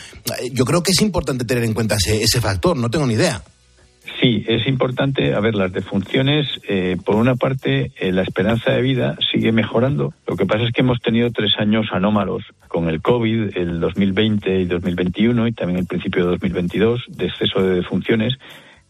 yo 0.52 0.66
creo 0.66 0.82
que 0.82 0.90
es 0.92 1.00
importante 1.00 1.46
tener 1.46 1.57
en 1.64 1.74
cuenta 1.74 1.96
ese, 1.96 2.22
ese 2.22 2.40
factor. 2.40 2.76
No 2.76 2.90
tengo 2.90 3.06
ni 3.06 3.14
idea. 3.14 3.42
Sí, 4.20 4.44
es 4.48 4.66
importante, 4.66 5.34
a 5.34 5.40
ver, 5.40 5.54
las 5.54 5.72
defunciones, 5.72 6.48
eh, 6.68 6.96
por 7.04 7.14
una 7.14 7.36
parte, 7.36 7.92
eh, 8.00 8.10
la 8.10 8.22
esperanza 8.22 8.72
de 8.72 8.82
vida 8.82 9.16
sigue 9.30 9.52
mejorando. 9.52 10.12
Lo 10.26 10.36
que 10.36 10.46
pasa 10.46 10.64
es 10.64 10.72
que 10.72 10.80
hemos 10.80 11.00
tenido 11.00 11.30
tres 11.30 11.52
años 11.58 11.86
anómalos 11.92 12.42
con 12.66 12.88
el 12.88 13.00
COVID, 13.00 13.56
el 13.56 13.78
2020 13.78 14.60
y 14.60 14.64
2021 14.64 15.46
y 15.46 15.52
también 15.52 15.80
el 15.80 15.86
principio 15.86 16.24
de 16.24 16.30
2022, 16.32 17.04
de 17.08 17.26
exceso 17.26 17.62
de 17.62 17.76
defunciones. 17.76 18.34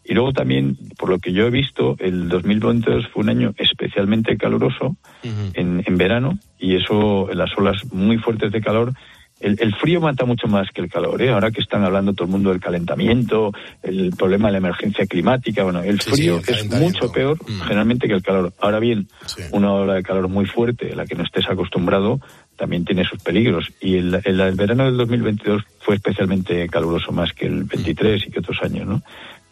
Y 0.03 0.15
luego 0.15 0.33
también, 0.33 0.77
por 0.97 1.09
lo 1.09 1.19
que 1.19 1.31
yo 1.31 1.45
he 1.45 1.51
visto, 1.51 1.95
el 1.99 2.27
2022 2.29 3.09
fue 3.09 3.21
un 3.21 3.29
año 3.29 3.53
especialmente 3.57 4.37
caluroso 4.37 4.95
en, 5.21 5.83
en 5.85 5.97
verano 5.97 6.39
y 6.57 6.75
eso, 6.75 7.29
las 7.31 7.55
olas 7.55 7.83
muy 7.91 8.17
fuertes 8.17 8.51
de 8.51 8.61
calor, 8.61 8.93
el, 9.39 9.57
el 9.59 9.73
frío 9.75 10.01
mata 10.01 10.25
mucho 10.25 10.47
más 10.47 10.69
que 10.71 10.81
el 10.81 10.89
calor. 10.89 11.21
¿eh? 11.21 11.31
Ahora 11.31 11.51
que 11.51 11.61
están 11.61 11.83
hablando 11.83 12.13
todo 12.13 12.25
el 12.25 12.31
mundo 12.31 12.49
del 12.51 12.59
calentamiento, 12.59 13.51
el 13.83 14.11
problema 14.17 14.47
de 14.47 14.53
la 14.53 14.57
emergencia 14.59 15.05
climática, 15.05 15.63
bueno, 15.63 15.81
el 15.81 15.99
Sí, 16.01 16.09
sí, 16.11 16.15
frío 16.17 16.37
el 16.47 16.55
es 16.55 16.69
mucho 16.81 17.11
peor 17.11 17.37
generalmente 17.63 18.07
que 18.07 18.13
el 18.13 18.21
calor. 18.23 18.53
Ahora 18.59 18.79
bien, 18.79 19.07
una 19.51 19.71
ola 19.73 19.93
de 19.95 20.03
calor 20.03 20.27
muy 20.27 20.45
fuerte, 20.45 20.91
a 20.91 20.95
la 20.95 21.05
que 21.05 21.15
no 21.15 21.23
estés 21.23 21.49
acostumbrado, 21.49 22.19
también 22.57 22.83
tiene 22.83 23.05
sus 23.05 23.21
peligros. 23.23 23.69
Y 23.79 23.95
el, 23.97 24.19
el- 24.25 24.39
el 24.41 24.55
verano 24.55 24.85
del 24.85 24.97
2022 24.97 25.63
fue 25.79 25.95
especialmente 25.95 26.67
caluroso, 26.67 27.11
más 27.11 27.31
que 27.33 27.45
el 27.45 27.63
23 27.63 28.27
y 28.27 28.31
que 28.31 28.39
otros 28.39 28.57
años, 28.61 28.85
¿no? 28.87 29.01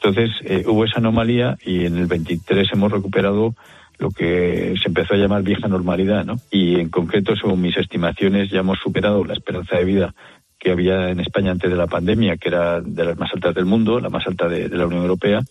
Entonces 0.01 0.29
eh, 0.43 0.63
hubo 0.67 0.83
esa 0.85 0.99
anomalía 0.99 1.57
y 1.65 1.85
en 1.85 1.97
el 1.97 2.05
23 2.05 2.67
hemos 2.73 2.91
recuperado 2.91 3.55
lo 3.99 4.11
que 4.11 4.75
se 4.81 4.87
empezó 4.87 5.13
a 5.13 5.17
llamar 5.17 5.43
vieja 5.43 5.67
normalidad, 5.67 6.25
¿no? 6.25 6.35
Y 6.51 6.79
en 6.79 6.89
concreto, 6.89 7.35
según 7.35 7.61
mis 7.61 7.77
estimaciones, 7.77 8.49
ya 8.49 8.59
hemos 8.59 8.79
superado 8.79 9.23
la 9.25 9.33
esperanza 9.33 9.77
de 9.77 9.85
vida 9.85 10.13
que 10.59 10.71
había 10.71 11.09
en 11.09 11.19
España 11.19 11.51
antes 11.51 11.69
de 11.69 11.77
la 11.77 11.87
pandemia, 11.87 12.37
que 12.37 12.49
era 12.49 12.81
de 12.81 13.05
las 13.05 13.17
más 13.17 13.31
altas 13.33 13.53
del 13.53 13.65
mundo, 13.65 13.99
la 13.99 14.09
más 14.09 14.25
alta 14.25 14.47
de, 14.47 14.69
de 14.69 14.77
la 14.77 14.87
Unión 14.87 15.03
Europea, 15.03 15.41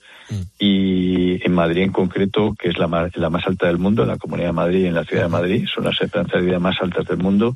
y 0.59 1.45
en 1.47 1.53
Madrid 1.53 1.83
en 1.83 1.93
concreto, 1.93 2.55
que 2.59 2.69
es 2.71 2.79
la 2.79 2.89
más, 2.89 3.17
la 3.17 3.31
más 3.31 3.47
alta 3.47 3.69
del 3.69 3.79
mundo, 3.79 4.03
en 4.03 4.09
la 4.09 4.19
Comunidad 4.19 4.49
de 4.49 4.53
Madrid 4.53 4.85
y 4.85 4.87
en 4.87 4.95
la 4.95 5.05
Ciudad 5.05 5.25
de 5.25 5.29
Madrid, 5.29 5.67
son 5.73 5.85
las 5.85 6.01
esperanzas 6.01 6.41
de 6.41 6.47
vida 6.47 6.59
más 6.59 6.77
altas 6.81 7.07
del 7.07 7.19
mundo. 7.19 7.55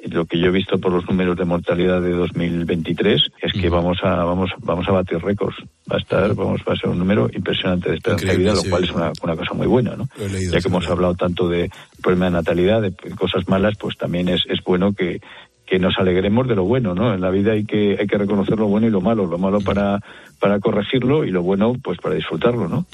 Lo 0.00 0.26
que 0.26 0.38
yo 0.38 0.46
he 0.46 0.50
visto 0.50 0.78
por 0.78 0.92
los 0.92 1.04
números 1.08 1.36
de 1.36 1.44
mortalidad 1.44 2.00
de 2.00 2.12
2023 2.12 3.20
es 3.42 3.52
que 3.52 3.68
vamos 3.68 3.98
a 4.04 4.22
vamos 4.22 4.50
vamos 4.60 4.86
a 4.88 4.92
batir 4.92 5.18
récords. 5.18 5.56
Va 5.90 5.96
a 5.96 5.98
estar 5.98 6.34
vamos 6.34 6.60
va 6.68 6.74
a 6.74 6.76
ser 6.76 6.90
un 6.90 6.98
número 6.98 7.28
impresionante 7.32 7.90
de 7.90 7.96
esperanza 7.96 8.26
de 8.26 8.36
vida, 8.36 8.54
lo 8.54 8.62
cual 8.62 8.84
es 8.84 8.92
una, 8.92 9.12
una 9.22 9.36
cosa 9.36 9.54
muy 9.54 9.66
buena, 9.66 9.96
¿no? 9.96 10.08
Leído, 10.16 10.52
ya 10.52 10.60
que 10.60 10.68
hemos 10.68 10.88
hablado 10.88 11.14
tanto 11.14 11.48
de 11.48 11.68
problema 12.00 12.26
de 12.26 12.30
natalidad, 12.30 12.80
de 12.80 12.92
cosas 13.16 13.48
malas, 13.48 13.74
pues 13.78 13.96
también 13.96 14.28
es, 14.28 14.42
es 14.48 14.62
bueno 14.64 14.92
que, 14.92 15.20
que 15.68 15.78
nos 15.78 15.98
alegremos 15.98 16.48
de 16.48 16.54
lo 16.54 16.64
bueno, 16.64 16.94
¿no? 16.94 17.12
En 17.12 17.20
la 17.20 17.30
vida 17.30 17.52
hay 17.52 17.64
que 17.64 17.96
hay 18.00 18.06
que 18.06 18.18
reconocer 18.18 18.58
lo 18.58 18.68
bueno 18.68 18.86
y 18.86 18.90
lo 18.90 19.00
malo, 19.00 19.26
lo 19.26 19.38
malo 19.38 19.60
para 19.60 20.00
para 20.40 20.58
corregirlo 20.60 21.24
y 21.24 21.30
lo 21.30 21.42
bueno 21.42 21.74
pues 21.82 21.98
para 21.98 22.14
disfrutarlo, 22.14 22.68
¿no? 22.68 22.86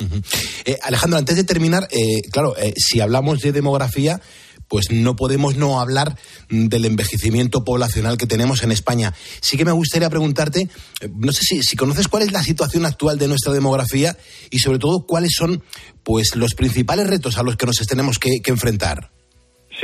Eh, 0.64 0.76
Alejandro, 0.82 1.18
antes 1.18 1.36
de 1.36 1.44
terminar, 1.44 1.84
eh, 1.90 2.22
claro, 2.32 2.56
eh, 2.56 2.72
si 2.76 3.00
hablamos 3.00 3.40
de 3.40 3.52
demografía, 3.52 4.20
pues 4.68 4.90
no 4.90 5.16
podemos 5.16 5.56
no 5.56 5.80
hablar 5.80 6.18
del 6.48 6.84
envejecimiento 6.84 7.64
poblacional 7.64 8.16
que 8.16 8.26
tenemos 8.26 8.62
en 8.62 8.72
España. 8.72 9.14
Sí 9.40 9.56
que 9.56 9.64
me 9.64 9.72
gustaría 9.72 10.10
preguntarte, 10.10 10.68
eh, 11.00 11.10
no 11.14 11.32
sé 11.32 11.42
si, 11.62 11.76
conoces 11.76 12.08
cuál 12.08 12.24
es 12.24 12.32
la 12.32 12.42
situación 12.42 12.86
actual 12.86 13.18
de 13.18 13.28
nuestra 13.28 13.52
demografía 13.52 14.16
y 14.50 14.58
sobre 14.58 14.78
todo 14.78 15.06
cuáles 15.06 15.32
son 15.36 15.62
pues 16.02 16.36
los 16.36 16.54
principales 16.54 17.06
retos 17.06 17.38
a 17.38 17.42
los 17.42 17.56
que 17.56 17.66
nos 17.66 17.76
tenemos 17.76 18.18
que 18.18 18.40
enfrentar. 18.46 19.13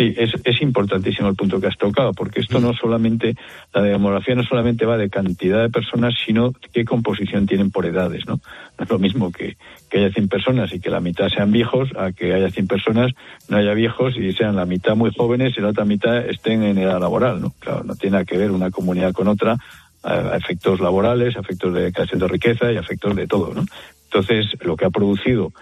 Sí, 0.00 0.14
es, 0.16 0.32
es 0.44 0.62
importantísimo 0.62 1.28
el 1.28 1.34
punto 1.34 1.60
que 1.60 1.66
has 1.66 1.76
tocado, 1.76 2.14
porque 2.14 2.40
esto 2.40 2.58
no 2.58 2.72
solamente, 2.72 3.34
la 3.74 3.82
demografía 3.82 4.34
no 4.34 4.42
solamente 4.42 4.86
va 4.86 4.96
de 4.96 5.10
cantidad 5.10 5.60
de 5.60 5.68
personas, 5.68 6.14
sino 6.24 6.54
qué 6.72 6.86
composición 6.86 7.44
tienen 7.44 7.70
por 7.70 7.84
edades, 7.84 8.24
¿no? 8.26 8.40
No 8.78 8.84
es 8.84 8.88
lo 8.88 8.98
mismo 8.98 9.30
que, 9.30 9.58
que 9.90 9.98
haya 9.98 10.10
100 10.10 10.28
personas 10.28 10.72
y 10.72 10.80
que 10.80 10.88
la 10.88 11.00
mitad 11.00 11.28
sean 11.28 11.52
viejos, 11.52 11.90
a 11.98 12.12
que 12.12 12.32
haya 12.32 12.48
100 12.48 12.66
personas, 12.66 13.12
no 13.50 13.58
haya 13.58 13.74
viejos 13.74 14.16
y 14.16 14.32
sean 14.32 14.56
la 14.56 14.64
mitad 14.64 14.96
muy 14.96 15.12
jóvenes 15.14 15.52
y 15.58 15.60
la 15.60 15.68
otra 15.68 15.84
mitad 15.84 16.16
estén 16.16 16.62
en 16.62 16.78
edad 16.78 16.98
laboral, 16.98 17.38
¿no? 17.42 17.52
Claro, 17.58 17.84
no 17.84 17.94
tiene 17.94 18.12
nada 18.12 18.24
que 18.24 18.38
ver 18.38 18.52
una 18.52 18.70
comunidad 18.70 19.12
con 19.12 19.28
otra, 19.28 19.58
a, 20.02 20.14
a 20.14 20.36
efectos 20.38 20.80
laborales, 20.80 21.36
a 21.36 21.40
efectos 21.40 21.74
de 21.74 21.92
creación 21.92 22.20
de 22.20 22.28
riqueza 22.28 22.72
y 22.72 22.78
a 22.78 22.80
efectos 22.80 23.14
de 23.14 23.26
todo, 23.26 23.52
¿no? 23.52 23.66
Entonces, 24.04 24.46
lo 24.62 24.76
que 24.76 24.86
ha 24.86 24.90
producido 24.90 25.52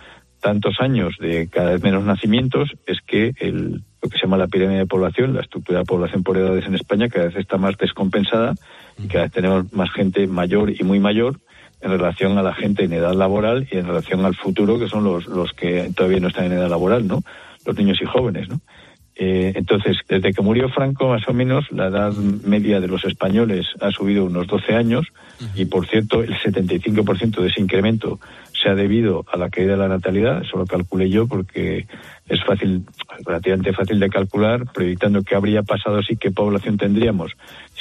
tantos 0.41 0.81
años 0.81 1.17
de 1.21 1.49
cada 1.49 1.73
vez 1.73 1.83
menos 1.83 2.05
nacimientos 2.05 2.71
es 2.87 3.01
que 3.07 3.35
el, 3.41 3.83
lo 4.03 4.09
que 4.09 4.19
se 4.19 4.25
llama 4.25 4.37
la 4.37 4.47
pirámide 4.47 4.79
de 4.79 4.87
población, 4.87 5.35
la 5.35 5.43
estructura 5.43 5.81
de 5.81 5.85
población 5.85 6.23
por 6.23 6.37
edades 6.37 6.67
en 6.67 6.75
España 6.75 7.09
cada 7.09 7.27
vez 7.27 7.37
está 7.37 7.57
más 7.57 7.77
descompensada 7.77 8.55
y 9.03 9.09
cada 9.09 9.25
vez 9.25 9.33
tenemos 9.33 9.73
más 9.73 9.91
gente 9.93 10.27
mayor 10.27 10.71
y 10.71 10.83
muy 10.85 11.01
mayor 11.01 11.41
en 11.81 11.91
relación 11.91 12.39
a 12.39 12.43
la 12.43 12.55
gente 12.55 12.85
en 12.85 12.93
edad 12.93 13.15
laboral 13.15 13.69
y 13.71 13.79
en 13.79 13.87
relación 13.87 14.25
al 14.25 14.35
futuro 14.35 14.79
que 14.79 14.89
son 14.89 15.05
los, 15.05 15.27
los 15.27 15.53
que 15.53 15.91
todavía 15.95 16.21
no 16.21 16.29
están 16.29 16.47
en 16.47 16.53
edad 16.53 16.71
laboral, 16.71 17.07
¿no? 17.07 17.23
Los 17.65 17.77
niños 17.77 17.99
y 18.01 18.07
jóvenes, 18.07 18.49
¿no? 18.49 18.61
Eh, 19.21 19.53
entonces, 19.57 19.97
desde 20.09 20.33
que 20.33 20.43
murió 20.43 20.69
Franco, 20.69 21.09
más 21.09 21.29
o 21.29 21.33
menos, 21.33 21.71
la 21.73 21.89
edad 21.89 22.13
media 22.13 22.79
de 22.79 22.87
los 22.87 23.05
españoles 23.05 23.67
ha 23.81 23.91
subido 23.91 24.25
unos 24.25 24.47
12 24.47 24.77
años 24.77 25.09
y, 25.57 25.65
por 25.65 25.89
cierto, 25.89 26.23
el 26.23 26.35
75% 26.39 27.41
de 27.41 27.49
ese 27.49 27.61
incremento 27.61 28.21
se 28.53 28.69
ha 28.69 28.77
debido 28.77 29.25
a 29.33 29.37
la 29.37 29.51
caída 29.51 29.73
de 29.73 29.79
la 29.79 29.89
natalidad. 29.89 30.43
Eso 30.43 30.57
lo 30.59 30.67
calculé 30.67 31.11
yo 31.11 31.27
porque 31.27 31.87
es 32.29 32.45
fácil, 32.45 32.85
relativamente 33.27 33.73
fácil 33.73 33.99
de 33.99 34.09
calcular, 34.09 34.65
proyectando 34.73 35.23
qué 35.23 35.35
habría 35.35 35.65
pasado 35.65 35.99
así, 35.99 36.17
qué 36.17 36.31
población 36.31 36.77
tendríamos 36.77 37.33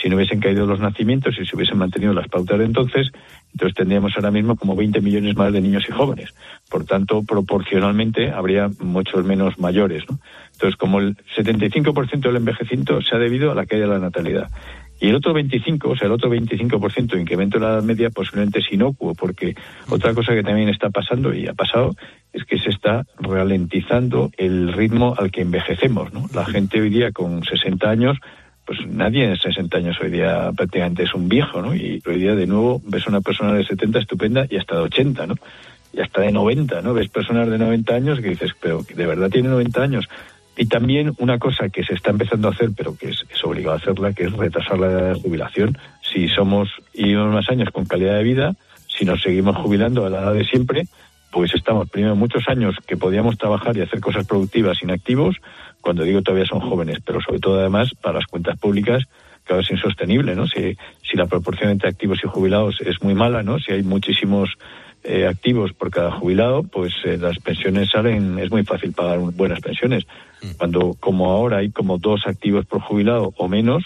si 0.01 0.09
no 0.09 0.15
hubiesen 0.15 0.39
caído 0.39 0.65
los 0.65 0.79
nacimientos 0.79 1.35
y 1.39 1.45
se 1.45 1.55
hubiesen 1.55 1.77
mantenido 1.77 2.13
las 2.13 2.27
pautas 2.27 2.59
de 2.59 2.65
entonces. 2.65 3.11
Entonces 3.53 3.75
tendríamos 3.75 4.13
ahora 4.15 4.31
mismo 4.31 4.55
como 4.55 4.75
20 4.75 5.01
millones 5.01 5.35
más 5.35 5.51
de 5.51 5.61
niños 5.61 5.85
y 5.89 5.91
jóvenes. 5.91 6.33
Por 6.69 6.85
tanto, 6.85 7.23
proporcionalmente 7.23 8.31
habría 8.31 8.69
muchos 8.79 9.25
menos 9.25 9.57
mayores. 9.57 10.03
¿no? 10.09 10.19
Entonces, 10.53 10.75
como 10.77 10.99
el 10.99 11.17
75% 11.35 12.19
del 12.19 12.35
envejecimiento 12.35 13.01
se 13.01 13.15
ha 13.15 13.19
debido 13.19 13.51
a 13.51 13.55
la 13.55 13.65
caída 13.65 13.87
de 13.87 13.93
la 13.93 13.99
natalidad. 13.99 14.49
Y 14.99 15.09
el 15.09 15.15
otro 15.15 15.33
25, 15.33 15.89
o 15.89 15.95
sea, 15.95 16.07
el 16.07 16.13
otro 16.13 16.29
25% 16.29 17.07
de 17.13 17.21
incremento 17.21 17.59
de 17.59 17.65
la 17.65 17.73
edad 17.73 17.83
media 17.83 18.09
posiblemente 18.09 18.59
es 18.59 18.71
inocuo, 18.71 19.13
porque 19.13 19.55
otra 19.89 20.13
cosa 20.13 20.33
que 20.33 20.43
también 20.43 20.69
está 20.69 20.89
pasando 20.89 21.33
y 21.33 21.47
ha 21.47 21.53
pasado 21.53 21.95
es 22.33 22.43
que 22.45 22.57
se 22.57 22.69
está 22.69 23.05
ralentizando 23.19 24.31
el 24.37 24.73
ritmo 24.73 25.13
al 25.17 25.31
que 25.31 25.41
envejecemos. 25.41 26.09
La 26.33 26.45
gente 26.45 26.81
hoy 26.81 26.89
día 26.89 27.11
con 27.11 27.43
60 27.43 27.89
años 27.89 28.17
pues 28.67 28.85
nadie 28.85 29.23
en 29.23 29.37
60 29.37 29.77
años 29.77 29.97
hoy 30.01 30.11
día 30.11 30.51
prácticamente 30.55 31.03
es 31.03 31.13
un 31.13 31.29
viejo, 31.29 31.61
¿no? 31.61 31.73
Y 31.73 32.03
hoy 32.05 32.19
día 32.19 32.35
de 32.35 32.45
nuevo 32.45 32.81
ves 32.83 33.07
una 33.07 33.21
persona 33.21 33.53
de 33.53 33.63
70 33.63 33.99
estupenda 33.99 34.45
y 34.49 34.57
hasta 34.57 34.75
de 34.75 34.81
80, 34.81 35.25
¿no? 35.25 35.35
Y 35.93 36.01
hasta 36.01 36.21
de 36.21 36.33
90, 36.33 36.81
¿no? 36.81 36.93
Ves 36.93 37.07
personas 37.07 37.49
de 37.49 37.57
90 37.57 37.95
años 37.95 38.19
que 38.19 38.27
dices, 38.27 38.51
pero 38.59 38.83
¿de 38.93 39.05
verdad 39.05 39.29
tiene 39.29 39.47
90 39.47 39.81
años? 39.81 40.09
Y 40.57 40.65
también 40.65 41.13
una 41.19 41.39
cosa 41.39 41.69
que 41.69 41.85
se 41.85 41.93
está 41.93 42.11
empezando 42.11 42.49
a 42.49 42.51
hacer, 42.51 42.71
pero 42.75 42.97
que 42.97 43.09
es, 43.09 43.23
es 43.33 43.41
obligado 43.45 43.75
a 43.75 43.79
hacerla, 43.79 44.11
que 44.11 44.25
es 44.25 44.33
retrasar 44.33 44.77
la 44.77 44.87
edad 44.87 45.13
de 45.13 45.21
jubilación. 45.21 45.77
Si 46.01 46.27
somos 46.27 46.69
y 46.93 47.03
vivimos 47.03 47.33
más 47.33 47.49
años 47.49 47.69
con 47.71 47.85
calidad 47.85 48.17
de 48.17 48.23
vida, 48.23 48.55
si 48.85 49.05
nos 49.05 49.21
seguimos 49.21 49.55
jubilando 49.55 50.05
a 50.05 50.09
la 50.09 50.23
edad 50.23 50.33
de 50.33 50.43
siempre, 50.43 50.83
pues 51.31 51.53
estamos 51.53 51.89
primero 51.89 52.15
muchos 52.15 52.47
años 52.47 52.75
que 52.85 52.97
podíamos 52.97 53.37
trabajar 53.37 53.75
y 53.77 53.81
hacer 53.81 53.99
cosas 53.99 54.25
productivas 54.25 54.81
inactivos, 54.81 55.35
cuando 55.81 56.03
digo 56.03 56.21
todavía 56.21 56.45
son 56.45 56.59
jóvenes, 56.59 56.99
pero 57.05 57.21
sobre 57.21 57.39
todo 57.39 57.59
además 57.59 57.91
para 58.01 58.19
las 58.19 58.27
cuentas 58.27 58.57
públicas 58.57 59.03
claro, 59.47 59.61
es 59.61 59.71
insostenible, 59.71 60.35
¿no? 60.35 60.47
Si, 60.47 60.77
si 61.09 61.17
la 61.17 61.25
proporción 61.25 61.71
entre 61.71 61.89
activos 61.89 62.19
y 62.23 62.27
jubilados 62.27 62.77
es 62.81 63.01
muy 63.01 63.15
mala, 63.15 63.43
¿no? 63.43 63.59
Si 63.59 63.71
hay 63.71 63.83
muchísimos 63.83 64.49
eh, 65.03 65.25
activos 65.25 65.73
por 65.73 65.89
cada 65.89 66.11
jubilado, 66.11 66.63
pues 66.63 66.93
eh, 67.05 67.17
las 67.17 67.39
pensiones 67.39 67.89
salen, 67.89 68.37
es 68.39 68.51
muy 68.51 68.63
fácil 68.63 68.91
pagar 68.91 69.19
buenas 69.19 69.61
pensiones. 69.61 70.05
Cuando, 70.57 70.95
como 70.99 71.31
ahora 71.31 71.57
hay 71.57 71.71
como 71.71 71.97
dos 71.97 72.27
activos 72.27 72.65
por 72.65 72.81
jubilado 72.81 73.33
o 73.37 73.47
menos, 73.47 73.83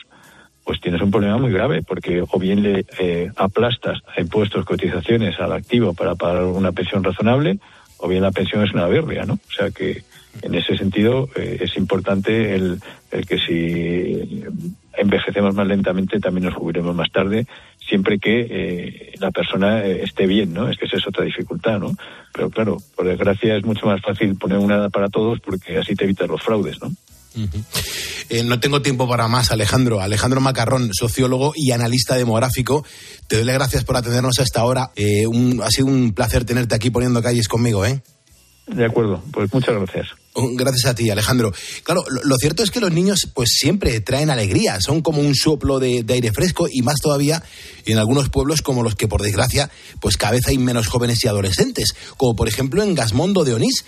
pues 0.63 0.79
tienes 0.79 1.01
un 1.01 1.11
problema 1.11 1.37
muy 1.37 1.51
grave, 1.51 1.81
porque 1.81 2.23
o 2.27 2.39
bien 2.39 2.63
le 2.63 2.85
eh, 2.99 3.31
aplastas 3.35 3.99
a 4.15 4.21
impuestos, 4.21 4.65
cotizaciones 4.65 5.39
al 5.39 5.53
activo 5.53 5.93
para 5.93 6.15
pagar 6.15 6.43
una 6.43 6.71
pensión 6.71 7.03
razonable, 7.03 7.59
o 7.97 8.07
bien 8.07 8.21
la 8.23 8.31
pensión 8.31 8.63
es 8.63 8.73
una 8.73 8.87
birria, 8.87 9.25
¿no? 9.25 9.33
O 9.33 9.51
sea 9.55 9.71
que 9.71 10.03
en 10.41 10.55
ese 10.55 10.77
sentido 10.77 11.27
eh, 11.35 11.57
es 11.61 11.75
importante 11.77 12.55
el, 12.55 12.79
el, 13.11 13.25
que 13.25 13.37
si 13.37 14.43
envejecemos 14.93 15.53
más 15.55 15.67
lentamente 15.67 16.19
también 16.19 16.45
nos 16.45 16.55
jubilemos 16.55 16.95
más 16.95 17.11
tarde, 17.11 17.45
siempre 17.79 18.19
que 18.19 18.47
eh, 18.49 19.13
la 19.19 19.31
persona 19.31 19.85
eh, 19.85 20.03
esté 20.03 20.25
bien, 20.25 20.53
¿no? 20.53 20.69
Es 20.69 20.77
que 20.77 20.85
esa 20.85 20.97
es 20.97 21.07
otra 21.07 21.25
dificultad, 21.25 21.79
¿no? 21.79 21.91
Pero 22.33 22.49
claro, 22.49 22.77
por 22.95 23.05
desgracia 23.05 23.55
es 23.55 23.65
mucho 23.65 23.85
más 23.85 24.01
fácil 24.01 24.35
poner 24.35 24.57
una 24.57 24.75
edad 24.75 24.89
para 24.89 25.09
todos 25.09 25.39
porque 25.39 25.77
así 25.77 25.95
te 25.95 26.05
evitas 26.05 26.29
los 26.29 26.41
fraudes, 26.41 26.81
¿no? 26.81 26.89
Eh, 28.29 28.43
no 28.43 28.59
tengo 28.59 28.81
tiempo 28.81 29.07
para 29.07 29.27
más, 29.27 29.51
Alejandro. 29.51 29.99
Alejandro 30.01 30.41
Macarrón, 30.41 30.91
sociólogo 30.93 31.53
y 31.55 31.71
analista 31.71 32.15
demográfico. 32.15 32.85
Te 33.27 33.37
doy 33.37 33.45
las 33.45 33.55
gracias 33.55 33.83
por 33.83 33.97
atendernos 33.97 34.39
a 34.39 34.43
esta 34.43 34.63
hora. 34.63 34.91
Eh, 34.95 35.25
ha 35.63 35.69
sido 35.69 35.87
un 35.87 36.13
placer 36.13 36.45
tenerte 36.45 36.75
aquí 36.75 36.89
poniendo 36.89 37.21
calles 37.21 37.47
conmigo, 37.47 37.85
¿eh? 37.85 38.01
De 38.67 38.85
acuerdo, 38.85 39.21
pues 39.31 39.53
muchas 39.53 39.75
gracias. 39.75 40.20
Gracias 40.33 40.85
a 40.85 40.95
ti, 40.95 41.09
Alejandro. 41.09 41.51
Claro, 41.83 42.03
lo, 42.07 42.35
cierto 42.37 42.63
es 42.63 42.71
que 42.71 42.79
los 42.79 42.91
niños 42.91 43.29
pues 43.33 43.49
siempre 43.51 43.99
traen 43.99 44.29
alegría, 44.29 44.79
son 44.79 45.01
como 45.01 45.21
un 45.21 45.35
soplo 45.35 45.79
de, 45.79 46.03
de, 46.03 46.13
aire 46.13 46.31
fresco 46.31 46.67
y 46.71 46.81
más 46.83 46.99
todavía 47.01 47.43
en 47.85 47.97
algunos 47.97 48.29
pueblos 48.29 48.61
como 48.61 48.81
los 48.81 48.95
que 48.95 49.09
por 49.09 49.21
desgracia 49.21 49.69
pues 49.99 50.15
cada 50.15 50.33
vez 50.33 50.47
hay 50.47 50.57
menos 50.57 50.87
jóvenes 50.87 51.23
y 51.23 51.27
adolescentes, 51.27 51.95
como 52.15 52.35
por 52.35 52.47
ejemplo 52.47 52.81
en 52.81 52.95
Gasmondo 52.95 53.43
de 53.43 53.55
Onís. 53.55 53.83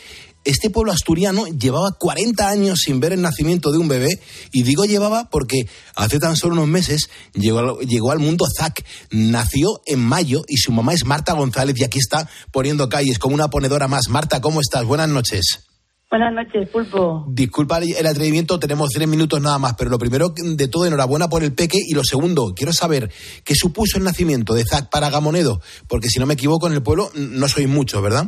Este 0.46 0.70
pueblo 0.70 0.92
asturiano 0.92 1.48
llevaba 1.48 1.94
40 1.94 2.50
años 2.50 2.80
sin 2.84 3.00
ver 3.00 3.14
el 3.14 3.22
nacimiento 3.22 3.72
de 3.72 3.78
un 3.78 3.88
bebé 3.88 4.20
y 4.52 4.64
digo 4.64 4.84
llevaba 4.84 5.30
porque 5.30 5.70
hace 5.96 6.20
tan 6.20 6.36
solo 6.36 6.56
unos 6.56 6.68
meses 6.68 7.10
llegó, 7.34 7.80
llegó 7.80 8.12
al 8.12 8.20
mundo 8.20 8.46
Zac. 8.54 8.84
Nació 9.12 9.82
en 9.86 10.00
mayo 10.02 10.44
y 10.50 10.58
su 10.58 10.74
mamá 10.74 10.94
es 10.94 11.06
Marta 11.06 11.32
González 11.32 11.76
y 11.80 11.86
aquí 11.86 12.00
está 12.00 12.30
poniendo 12.52 12.90
calles 12.90 13.20
como 13.20 13.36
una 13.36 13.48
ponedora 13.48 13.88
más. 13.88 14.10
Marta, 14.10 14.42
¿cómo 14.42 14.60
estás? 14.60 14.84
Buenas 14.84 15.08
noches. 15.08 15.73
Buenas 16.14 16.32
noches, 16.32 16.70
Pulpo. 16.70 17.26
Disculpa 17.28 17.80
el 17.80 18.06
atrevimiento, 18.06 18.60
tenemos 18.60 18.92
tres 18.92 19.08
minutos 19.08 19.42
nada 19.42 19.58
más, 19.58 19.74
pero 19.76 19.90
lo 19.90 19.98
primero 19.98 20.30
de 20.30 20.68
todo, 20.68 20.86
enhorabuena 20.86 21.28
por 21.28 21.44
el 21.44 21.54
peque. 21.56 21.80
Y 21.88 21.96
lo 21.96 22.04
segundo, 22.04 22.54
quiero 22.56 22.72
saber 22.72 23.10
qué 23.44 23.56
supuso 23.56 23.98
el 23.98 24.04
nacimiento 24.04 24.54
de 24.54 24.64
Zac 24.64 24.92
para 24.92 25.10
Gamonedo, 25.10 25.60
porque 25.88 26.10
si 26.10 26.20
no 26.20 26.28
me 26.28 26.36
equivoco, 26.36 26.68
en 26.68 26.74
el 26.74 26.84
pueblo 26.84 27.10
no 27.16 27.48
sois 27.48 27.68
muchos, 27.68 28.00
¿verdad? 28.04 28.28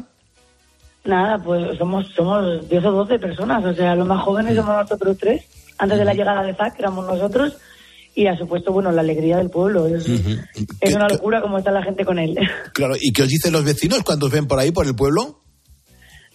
Nada, 1.04 1.38
pues 1.38 1.78
somos 1.78 2.08
somos 2.16 2.68
10 2.68 2.86
o 2.86 2.92
12 2.92 3.20
personas, 3.20 3.64
o 3.64 3.76
sea, 3.76 3.94
los 3.94 4.08
más 4.08 4.24
jóvenes 4.24 4.56
somos 4.56 4.76
nosotros 4.76 5.16
tres. 5.20 5.44
Antes 5.78 6.00
de 6.00 6.06
la 6.06 6.16
llegada 6.16 6.42
de 6.42 6.56
Zac 6.56 6.80
éramos 6.80 7.06
nosotros 7.06 7.54
y 8.16 8.26
ha 8.26 8.36
supuesto, 8.36 8.72
bueno, 8.72 8.92
la 8.92 9.02
alegría 9.02 9.38
del 9.38 9.52
pueblo. 9.52 9.86
Es, 9.86 10.10
uh 10.10 10.12
-huh. 10.12 10.48
es 10.82 10.96
una 10.96 11.08
locura 11.08 11.40
cómo 11.40 11.60
está 11.60 11.70
la 11.70 11.84
gente 11.84 12.04
con 12.04 12.18
él. 12.18 12.36
Claro, 12.74 12.96
¿y 13.00 13.14
qué 13.14 13.22
os 13.22 13.30
dicen 13.30 13.54
los 13.54 13.64
vecinos 13.64 14.02
cuando 14.04 14.26
os 14.26 14.32
ven 14.32 14.48
por 14.48 14.58
ahí, 14.58 14.72
por 14.72 14.88
el 14.88 14.96
pueblo? 14.96 15.45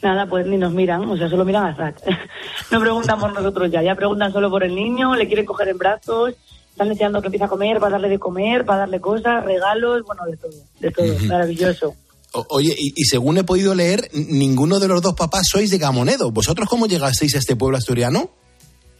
Nada, 0.02 0.26
pues 0.26 0.46
ni 0.46 0.56
nos 0.56 0.72
miran, 0.72 1.08
o 1.08 1.16
sea, 1.16 1.28
solo 1.28 1.44
miran 1.44 1.66
a 1.66 1.76
Zac. 1.76 2.00
no 2.70 2.80
preguntan 2.80 3.18
por 3.18 3.32
nosotros 3.32 3.70
ya, 3.70 3.82
ya 3.82 3.94
preguntan 3.94 4.32
solo 4.32 4.48
por 4.50 4.64
el 4.64 4.74
niño, 4.74 5.14
le 5.14 5.26
quieren 5.26 5.44
coger 5.44 5.68
en 5.68 5.78
brazos, 5.78 6.34
están 6.70 6.88
deseando 6.88 7.20
que 7.20 7.28
empiece 7.28 7.44
a 7.44 7.48
comer, 7.48 7.78
para 7.78 7.92
darle 7.92 8.08
de 8.08 8.18
comer, 8.18 8.64
para 8.64 8.80
darle 8.80 9.00
cosas, 9.00 9.44
regalos, 9.44 10.02
bueno, 10.06 10.24
de 10.24 10.36
todo, 10.36 10.52
de 10.80 10.90
todo, 10.90 11.06
uh 11.06 11.18
-huh. 11.18 11.28
maravilloso. 11.28 11.94
O, 12.32 12.46
oye, 12.50 12.74
y, 12.78 12.94
y, 12.96 13.04
según 13.04 13.38
he 13.38 13.44
podido 13.44 13.74
leer, 13.74 14.08
ninguno 14.12 14.78
de 14.78 14.88
los 14.88 15.02
dos 15.02 15.14
papás 15.14 15.48
sois 15.50 15.68
de 15.68 15.78
Gamonedo. 15.78 16.30
¿Vosotros 16.30 16.68
cómo 16.68 16.86
llegasteis 16.86 17.34
a 17.34 17.38
este 17.38 17.56
pueblo 17.56 17.76
asturiano? 17.76 18.30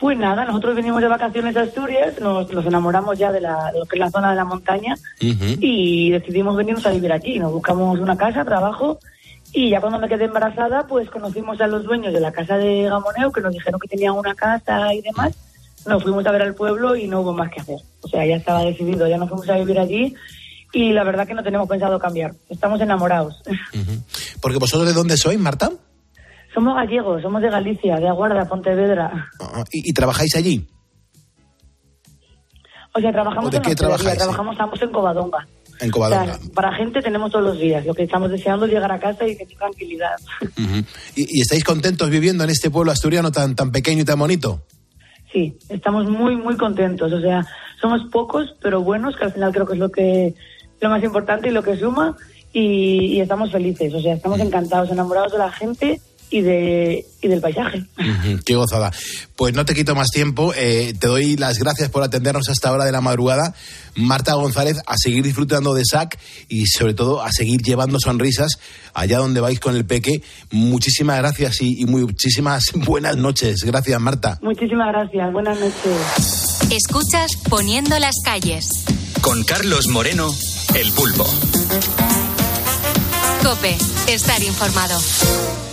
Pues 0.01 0.19
nada, 0.19 0.45
nosotros 0.47 0.75
venimos 0.75 1.01
de 1.03 1.09
vacaciones 1.09 1.55
a 1.57 1.61
Asturias, 1.61 2.19
nos, 2.21 2.51
nos 2.51 2.65
enamoramos 2.65 3.19
ya 3.19 3.31
de, 3.31 3.43
la, 3.43 3.71
de, 3.71 3.81
lo 3.81 3.85
que 3.85 3.97
es 3.97 4.01
la 4.01 4.11
zona 4.11 4.31
de 4.31 4.37
la 4.37 4.47
montaña 4.47 4.95
uh 4.95 5.25
-huh. 5.25 5.59
y 5.61 6.11
decidimos 6.11 6.57
venirnos 6.57 6.87
a 6.87 6.91
vivir 6.91 7.13
aquí. 7.13 7.39
Nos 7.39 7.53
buscamos 7.53 7.99
una 8.01 8.17
casa, 8.17 8.45
trabajo 8.45 8.99
y 9.53 9.71
ya 9.71 9.81
cuando 9.81 9.99
me 9.99 10.09
quedé 10.09 10.25
embarazada, 10.25 10.87
pues 10.87 11.11
conocimos 11.11 11.61
a 11.61 11.67
los 11.67 11.85
dueños 11.85 12.13
de 12.13 12.21
la 12.21 12.31
casa 12.33 12.57
de 12.57 12.83
Gamoneo 12.85 13.33
que 13.33 13.41
nos 13.41 13.53
dijeron 13.53 13.81
que 13.81 13.89
tenían 13.89 14.15
una 14.15 14.35
casa 14.35 14.95
y 14.95 15.01
demás. 15.01 15.35
Nos 15.87 16.03
fuimos 16.03 16.25
a 16.27 16.31
ver 16.31 16.43
al 16.43 16.55
pueblo 16.55 16.95
y 16.95 17.09
no 17.09 17.21
hubo 17.21 17.33
más 17.33 17.51
que 17.51 17.61
hacer. 17.61 17.79
O 18.03 18.09
sea, 18.09 18.25
ya 18.27 18.37
estaba 18.37 18.63
decidido, 18.65 19.09
ya 19.09 19.17
nos 19.17 19.29
fuimos 19.29 19.49
a 19.49 19.57
vivir 19.57 19.79
allí 19.79 20.15
y 20.73 20.93
la 20.93 21.03
verdad 21.05 21.27
que 21.27 21.35
no 21.35 21.43
tenemos 21.43 21.69
pensado 21.69 21.99
cambiar. 21.99 22.33
Estamos 22.49 22.81
enamorados. 22.81 23.43
Uh 23.47 23.79
-huh. 23.79 24.39
Porque 24.41 24.59
vosotros 24.59 24.87
de 24.89 24.95
dónde 24.95 25.17
sois, 25.17 25.39
Marta? 25.39 25.71
Somos 26.55 26.75
gallegos, 26.77 27.23
somos 27.23 27.43
de 27.43 27.51
Galicia, 27.51 27.97
de 27.97 28.09
Aguarda, 28.09 28.45
Pontevedra. 28.49 29.29
Uh, 29.41 29.63
¿y, 29.73 29.91
¿y, 29.91 29.93
trabajáis 29.93 30.35
allí? 30.37 30.69
O 32.93 33.01
sea, 33.01 33.13
trabajamos 33.13 33.51
¿De 33.51 33.57
en 33.59 33.63
qué 33.63 33.75
trabajáis? 33.75 34.19
trabajamos 34.19 34.59
ambos 34.59 34.83
en 34.83 34.91
Covadonga. 34.91 35.47
En 35.81 35.91
Covadonga. 35.91 36.35
O 36.35 36.39
sea, 36.39 36.53
para 36.55 36.73
gente 36.75 37.01
tenemos 37.01 37.31
todos 37.31 37.45
los 37.45 37.59
días. 37.59 37.85
Lo 37.87 37.95
que 37.95 38.05
estamos 38.05 38.31
deseando 38.31 38.67
es 38.67 38.73
llegar 38.73 38.91
a 38.93 38.99
casa 38.99 39.27
y 39.27 39.37
tener 39.37 39.57
tranquilidad. 39.57 40.17
Uh 40.43 40.45
-huh. 40.61 40.85
¿Y, 41.17 41.39
¿Y, 41.39 41.41
estáis 41.41 41.65
contentos 41.65 42.11
viviendo 42.11 42.45
en 42.45 42.51
este 42.51 42.71
pueblo 42.71 42.93
asturiano 42.93 43.33
tan, 43.33 43.55
tan 43.55 43.73
pequeño 43.73 44.03
y 44.03 44.05
tan 44.05 44.19
bonito? 44.19 44.63
Sí, 45.33 45.57
estamos 45.69 46.09
muy, 46.09 46.37
muy 46.37 46.57
contentos. 46.57 47.13
O 47.13 47.21
sea, 47.21 47.47
somos 47.81 48.03
pocos, 48.11 48.55
pero 48.61 48.83
buenos, 48.83 49.17
que 49.17 49.25
al 49.25 49.33
final 49.33 49.53
creo 49.53 49.67
que 49.67 49.75
es 49.75 49.79
lo 49.79 49.91
que 49.91 50.35
lo 50.81 50.89
más 50.89 51.03
importante 51.05 51.49
y 51.49 51.53
lo 51.53 51.63
que 51.63 51.77
suma. 51.77 52.17
Y, 52.53 53.15
y 53.15 53.21
estamos 53.21 53.53
felices. 53.53 53.95
O 53.95 54.01
sea, 54.01 54.15
estamos 54.15 54.41
encantados, 54.41 54.91
enamorados 54.91 55.33
de 55.33 55.39
la 55.39 55.53
gente 55.53 56.01
y, 56.31 56.43
de, 56.43 57.05
y 57.21 57.29
del 57.29 57.41
paisaje. 57.41 57.85
Uh 57.99 58.03
-huh, 58.03 58.43
qué 58.45 58.55
gozada. 58.55 58.93
Pues 59.37 59.55
no 59.55 59.65
te 59.65 59.75
quito 59.75 59.95
más 59.95 60.09
tiempo. 60.09 60.53
Eh, 60.57 60.95
te 60.99 61.09
doy 61.09 61.37
las 61.37 61.59
gracias 61.59 61.91
por 61.91 62.03
atendernos 62.03 62.49
a 62.49 62.53
esta 62.53 62.73
hora 62.73 62.85
de 62.85 62.93
la 62.93 63.01
madrugada. 63.01 63.55
Marta 63.97 64.35
González, 64.35 64.79
a 64.87 64.95
seguir 64.97 65.25
disfrutando 65.25 65.75
de 65.75 65.85
SAC 65.85 66.19
y 66.49 66.67
sobre 66.67 66.95
todo 66.95 67.23
a 67.23 67.31
seguir 67.33 67.61
llevando 67.63 67.99
sonrisas 67.99 68.53
allá 68.95 69.19
donde 69.19 69.41
vais 69.41 69.59
con 69.59 69.77
el 69.77 69.85
peque. 69.85 70.23
Muchísimas 70.51 71.19
gracias 71.19 71.61
y, 71.61 71.81
y 71.83 71.87
muchísimas 71.87 72.65
buenas 72.75 73.17
noches. 73.17 73.63
Gracias, 73.65 74.01
Marta. 74.01 74.39
Muchísimas 74.43 74.89
gracias. 74.93 75.33
Buenas 75.33 75.59
noches. 75.59 76.71
Escuchas 76.71 77.33
Poniendo 77.49 77.99
las 77.99 78.15
calles. 78.25 78.69
Con 79.21 79.43
Carlos 79.45 79.89
Moreno, 79.89 80.33
el 80.75 80.93
pulpo. 80.93 81.27
Cope, 83.43 83.77
estar 84.07 84.43
informado 84.43 84.99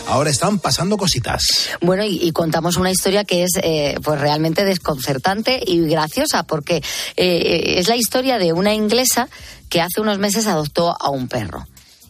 ahora 0.07 0.29
están 0.29 0.59
pasando 0.59 0.97
cositas. 0.97 1.43
Bueno, 1.81 2.03
y, 2.03 2.31
contamos 2.31 2.77
una 2.77 2.91
historia 2.91 3.23
que 3.23 3.43
es 3.43 3.51
eh, 3.61 3.95
pues 4.03 4.19
realmente 4.19 4.65
desconcertante 4.65 5.61
y 5.65 5.79
graciosa, 5.87 6.43
porque 6.43 6.81
eh, 7.15 7.75
es 7.77 7.87
la 7.87 7.95
historia 7.95 8.37
de 8.37 8.53
una 8.53 8.73
inglesa 8.73 9.29
que 9.69 9.81
hace 9.81 10.01
unos 10.01 10.17
meses 10.17 10.47
adoptó 10.47 10.95
a 10.99 11.09
un 11.09 11.27
perro 11.27 11.67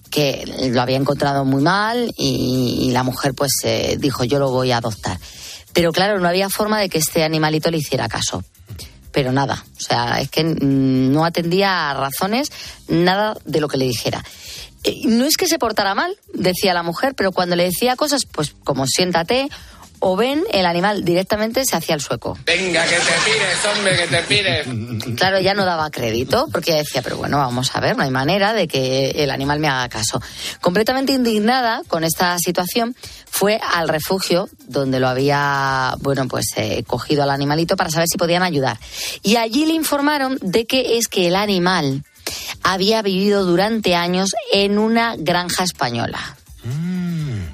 que 0.09 0.69
lo 0.71 0.81
había 0.81 0.95
encontrado 0.95 1.43
muy 1.43 1.61
mal 1.61 2.13
y, 2.17 2.91
la 2.91 3.03
mujer 3.03 3.33
pues 3.33 3.51
eh, 3.63 3.97
dijo 3.99 4.23
yo 4.23 4.39
lo 4.39 4.51
voy 4.51 4.71
a 4.71 4.77
adoptar. 4.77 5.19
Pero 5.73 5.91
claro, 5.91 6.19
no 6.19 6.27
había 6.27 6.49
forma 6.49 6.79
de 6.79 6.89
que 6.89 6.97
este 6.97 7.23
animalito 7.23 7.69
le 7.69 7.77
hiciera 7.77 8.07
caso. 8.07 8.43
Pero 9.11 9.31
nada, 9.31 9.65
o 9.77 9.79
sea, 9.79 10.21
es 10.21 10.29
que 10.29 10.43
no 10.43 11.25
atendía 11.25 11.89
a 11.89 11.93
razones, 11.95 12.51
nada 12.87 13.35
de 13.45 13.61
lo 13.61 13.67
que 13.67 13.77
le 13.77 13.85
dijera 13.85 14.23
no 15.05 15.25
es 15.25 15.37
que 15.37 15.47
se 15.47 15.59
portara 15.59 15.95
mal, 15.95 16.15
decía 16.33 16.73
la 16.73 16.83
mujer, 16.83 17.13
pero 17.15 17.31
cuando 17.31 17.55
le 17.55 17.63
decía 17.63 17.95
cosas, 17.95 18.25
pues 18.25 18.55
como 18.63 18.87
siéntate 18.87 19.49
o 19.99 20.15
Ben, 20.15 20.43
el 20.51 20.65
animal 20.65 21.03
directamente 21.03 21.63
se 21.65 21.75
hacía 21.75 21.95
el 21.95 22.01
sueco. 22.01 22.37
Venga, 22.45 22.83
que 22.85 22.95
te 22.97 23.13
pires, 23.25 23.65
hombre, 23.65 23.97
que 23.97 24.07
te 24.07 24.23
pires. 24.23 24.67
Claro, 25.17 25.39
ya 25.39 25.53
no 25.53 25.65
daba 25.65 25.89
crédito 25.89 26.47
porque 26.51 26.73
decía, 26.73 27.01
pero 27.01 27.17
bueno, 27.17 27.37
vamos 27.37 27.75
a 27.75 27.79
ver, 27.79 27.97
no 27.97 28.03
hay 28.03 28.11
manera 28.11 28.53
de 28.53 28.67
que 28.67 29.11
el 29.15 29.31
animal 29.31 29.59
me 29.59 29.67
haga 29.67 29.89
caso. 29.89 30.21
Completamente 30.61 31.13
indignada 31.13 31.81
con 31.87 32.03
esta 32.03 32.37
situación, 32.37 32.95
fue 33.29 33.59
al 33.73 33.87
refugio 33.87 34.49
donde 34.67 34.99
lo 34.99 35.07
había, 35.07 35.95
bueno, 35.99 36.27
pues 36.27 36.45
eh, 36.57 36.83
cogido 36.85 37.23
al 37.23 37.31
animalito 37.31 37.75
para 37.75 37.89
saber 37.89 38.07
si 38.07 38.17
podían 38.17 38.43
ayudar. 38.43 38.77
Y 39.23 39.37
allí 39.37 39.65
le 39.65 39.73
informaron 39.73 40.37
de 40.41 40.65
que 40.65 40.97
es 40.97 41.07
que 41.07 41.27
el 41.27 41.35
animal 41.35 42.03
había 42.63 43.01
vivido 43.01 43.45
durante 43.45 43.95
años 43.95 44.31
en 44.51 44.77
una 44.79 45.15
granja 45.17 45.63
española. 45.63 46.37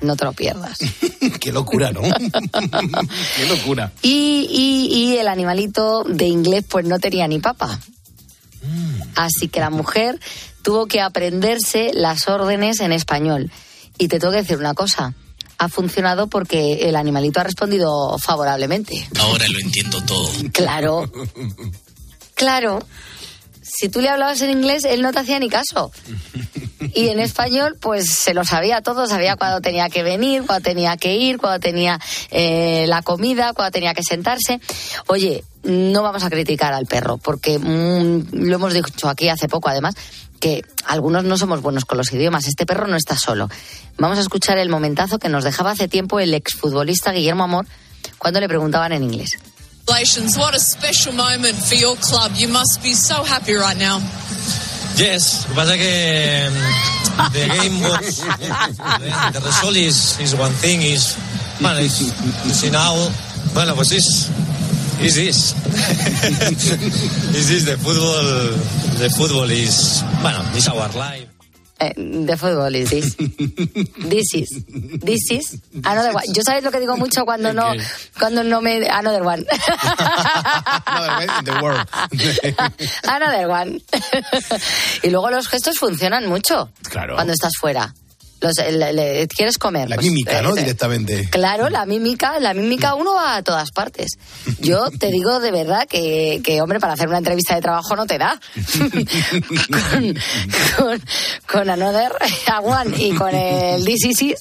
No 0.01 0.15
te 0.17 0.25
lo 0.25 0.33
pierdas. 0.33 0.77
Qué 1.39 1.51
locura, 1.51 1.91
¿no? 1.91 2.01
Qué 3.37 3.45
locura. 3.47 3.91
Y, 4.01 4.47
y- 4.49 4.93
y 5.13 5.17
el 5.17 5.27
animalito 5.27 6.03
de 6.03 6.25
inglés 6.25 6.65
pues 6.67 6.85
no 6.85 6.99
tenía 6.99 7.27
ni 7.27 7.39
papa. 7.39 7.79
Así 9.15 9.47
que 9.47 9.59
la 9.59 9.69
mujer 9.69 10.19
tuvo 10.61 10.87
que 10.87 10.99
aprenderse 11.01 11.91
las 11.93 12.27
órdenes 12.27 12.79
en 12.79 12.91
español. 12.91 13.51
Y 13.97 14.07
te 14.07 14.19
tengo 14.19 14.31
que 14.31 14.41
decir 14.41 14.57
una 14.57 14.73
cosa. 14.73 15.13
Ha 15.59 15.69
funcionado 15.69 16.27
porque 16.27 16.89
el 16.89 16.95
animalito 16.95 17.39
ha 17.39 17.43
respondido 17.43 18.17
favorablemente. 18.17 19.07
Ahora 19.19 19.45
lo 19.47 19.59
entiendo 19.59 20.01
todo. 20.03 20.29
Claro. 20.51 21.09
Claro. 22.35 22.83
Si 23.73 23.89
tú 23.89 24.01
le 24.01 24.09
hablabas 24.09 24.41
en 24.41 24.51
inglés, 24.51 24.83
él 24.85 25.01
no 25.01 25.11
te 25.11 25.19
hacía 25.19 25.39
ni 25.39 25.49
caso. 25.49 25.91
Y 26.93 27.09
en 27.09 27.19
español, 27.19 27.77
pues 27.79 28.07
se 28.09 28.33
lo 28.33 28.45
sabía 28.45 28.81
todo, 28.81 29.07
sabía 29.07 29.35
cuándo 29.35 29.61
tenía 29.61 29.89
que 29.89 30.03
venir, 30.03 30.43
cuándo 30.45 30.63
tenía 30.63 30.95
que 30.95 31.15
ir, 31.15 31.37
cuándo 31.37 31.59
tenía 31.59 31.99
eh, 32.29 32.85
la 32.87 33.01
comida, 33.01 33.53
cuándo 33.53 33.71
tenía 33.71 33.93
que 33.95 34.03
sentarse. 34.03 34.61
Oye, 35.07 35.43
no 35.63 36.03
vamos 36.03 36.23
a 36.23 36.29
criticar 36.29 36.73
al 36.73 36.85
perro, 36.85 37.17
porque 37.17 37.57
mm, 37.57 38.27
lo 38.33 38.55
hemos 38.55 38.73
dicho 38.73 39.09
aquí 39.09 39.29
hace 39.29 39.47
poco, 39.47 39.69
además, 39.69 39.95
que 40.39 40.61
algunos 40.85 41.23
no 41.23 41.37
somos 41.37 41.61
buenos 41.61 41.85
con 41.85 41.97
los 41.97 42.11
idiomas. 42.13 42.47
Este 42.47 42.65
perro 42.65 42.85
no 42.85 42.95
está 42.95 43.15
solo. 43.15 43.49
Vamos 43.97 44.19
a 44.19 44.21
escuchar 44.21 44.57
el 44.59 44.69
momentazo 44.69 45.17
que 45.17 45.29
nos 45.29 45.43
dejaba 45.43 45.71
hace 45.71 45.87
tiempo 45.87 46.19
el 46.19 46.33
exfutbolista 46.33 47.11
Guillermo 47.11 47.45
Amor 47.45 47.65
cuando 48.19 48.39
le 48.39 48.47
preguntaban 48.47 48.91
en 48.91 49.03
inglés. 49.03 49.39
Congratulations, 49.85 50.37
what 50.37 50.55
a 50.55 50.59
special 50.59 51.11
moment 51.11 51.55
for 51.55 51.75
your 51.75 51.95
club. 51.97 52.31
You 52.35 52.47
must 52.47 52.81
be 52.81 52.93
so 52.93 53.21
happy 53.23 53.53
right 53.53 53.77
now. 53.77 53.99
Yes, 54.95 55.45
pasa 55.53 55.75
que 55.75 56.47
um, 56.47 56.53
the 57.33 57.43
game 57.51 57.81
was 57.81 58.21
the, 59.33 59.41
result 59.43 59.75
is, 59.75 60.19
is 60.21 60.35
one 60.35 60.51
thing 60.53 60.81
is 60.81 61.17
well, 61.61 61.77
it's, 61.77 61.99
you 62.45 62.53
see 62.53 62.69
now 62.69 62.95
bueno 63.53 63.75
pues 63.75 63.91
is 63.91 64.29
is 65.01 65.15
this 65.15 65.53
is 67.35 67.49
this 67.49 67.65
the 67.65 67.77
football 67.77 68.23
the 69.01 69.09
football 69.17 69.49
is 69.49 70.03
bueno 70.21 70.39
is 70.55 70.67
our 70.69 70.89
life 70.93 71.32
Eh, 71.83 71.93
de 71.97 72.37
fútbol 72.37 72.75
is 72.75 72.89
this. 72.89 73.17
This 73.17 74.33
is. 74.35 74.65
This 74.99 75.31
is. 75.31 75.61
Another 75.83 76.13
one. 76.13 76.23
Yo 76.33 76.43
sabes 76.43 76.63
lo 76.63 76.71
que 76.71 76.79
digo 76.79 76.95
mucho 76.95 77.25
cuando 77.25 77.53
no, 77.53 77.73
cuando 78.17 78.43
no 78.43 78.61
me. 78.61 78.87
Another 78.87 79.23
one. 79.23 79.45
The 81.43 81.59
world. 81.61 81.87
Another 83.03 83.49
one. 83.49 83.81
y 85.01 85.09
luego 85.09 85.29
los 85.29 85.47
gestos 85.47 85.77
funcionan 85.77 86.27
mucho. 86.27 86.71
Claro. 86.89 87.15
Cuando 87.15 87.33
estás 87.33 87.51
fuera. 87.59 87.93
Los, 88.43 88.53
le- 88.57 88.91
le- 88.93 89.27
¿Quieres 89.29 89.57
comer? 89.57 89.87
La 89.89 89.95
Pues, 89.95 90.05
mímica, 90.07 90.41
¿no? 90.41 90.49
eh, 90.55 90.59
Directamente. 90.59 91.29
Claro, 91.31 91.69
la 91.69 91.85
mímica, 91.85 92.39
la 92.41 92.53
mímica 92.53 92.93
uno 92.93 93.13
va 93.15 93.37
a 93.37 93.41
todas 93.41 93.71
partes. 93.71 94.17
Yo 94.59 94.89
te 94.91 95.07
digo 95.07 95.39
de 95.39 95.49
verdad 95.51 95.87
que, 95.87 96.41
que, 96.43 96.61
hombre, 96.61 96.79
para 96.81 96.93
hacer 96.93 97.07
una 97.07 97.19
entrevista 97.19 97.55
de 97.55 97.61
trabajo 97.61 97.95
no 97.95 98.05
te 98.05 98.17
da. 98.17 98.37
con, 99.69 100.15
con, 100.77 101.01
con 101.49 101.69
Another 101.69 102.11
a 102.47 102.59
One 102.59 102.95
y 102.97 103.11
con 103.15 103.33
el 103.33 103.83
This 103.85 104.05
is, 104.05 104.21
It, 104.21 104.37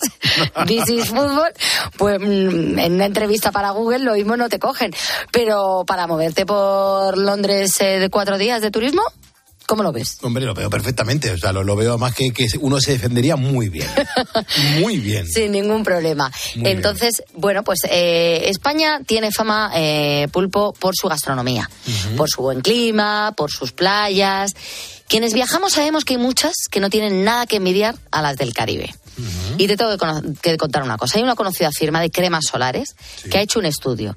This 0.67 0.89
is 0.91 1.07
Football, 1.09 1.53
pues 1.97 2.19
mm, 2.21 2.79
en 2.81 2.93
una 2.95 3.07
entrevista 3.07 3.53
para 3.53 3.71
Google 3.71 4.01
lo 4.01 4.15
mismo 4.15 4.37
no 4.37 4.49
te 4.49 4.59
cogen. 4.59 4.93
Pero 5.31 5.85
para 5.87 6.07
moverte 6.07 6.45
por 6.45 7.17
Londres 7.17 7.81
eh, 7.81 7.99
de 8.01 8.11
cuatro 8.11 8.37
días 8.39 8.61
de 8.63 8.71
turismo, 8.71 9.03
¿cómo 9.73 9.85
lo 9.85 9.91
ves? 9.91 10.19
Hombre, 10.21 10.45
lo 10.45 10.53
veo 10.53 10.69
perfectamente. 10.69 11.31
O 11.31 11.39
sea, 11.39 11.51
lo, 11.51 11.65
lo 11.65 11.75
veo 11.75 11.97
más 11.97 12.15
que, 12.15 12.31
que 12.31 12.47
uno 12.61 12.79
se 12.79 12.93
defendería 12.93 13.37
muy 13.37 13.71
bien. 13.71 13.89
Muy 14.81 14.99
bien. 14.99 15.27
Sin 15.27 15.53
ningún 15.53 15.83
problema. 15.83 16.31
Muy 16.57 16.65
bien. 16.65 16.77
Entonces, 16.77 17.23
bueno, 17.33 17.65
pues 17.65 17.81
eh, 17.89 18.51
España 18.51 19.01
tiene 19.07 19.33
fama, 19.33 19.71
eh, 19.75 20.29
pulpo, 20.31 20.75
por 20.75 20.95
su 20.95 21.09
gastronomía, 21.09 21.71
por 22.19 22.29
su 22.29 22.43
buen 22.43 22.61
clima, 22.61 23.33
por 23.35 23.51
sus 23.51 23.73
playas. 23.73 24.53
Quienes 25.09 25.33
viajamos 25.33 25.73
sabemos 25.73 26.05
que 26.05 26.15
hay 26.15 26.21
muchas 26.21 26.53
que 26.71 26.81
no 26.81 26.91
tienen 26.91 27.25
nada 27.25 27.47
que 27.47 27.57
envidiar 27.57 27.97
a 28.11 28.21
las 28.21 28.37
del 28.37 28.53
Caribe. 28.53 28.95
Y 29.57 29.69
te 29.69 29.77
tengo 29.79 29.97
que 30.43 30.59
contar 30.59 30.83
una 30.83 30.99
cosa. 30.99 31.17
Hay 31.17 31.25
una 31.25 31.35
conocida 31.35 31.71
firma 31.71 32.03
de 32.03 32.11
cremas 32.11 32.45
solares 32.51 32.95
que 33.31 33.39
ha 33.39 33.41
hecho 33.41 33.59
un 33.59 33.65
estudio. 33.65 34.17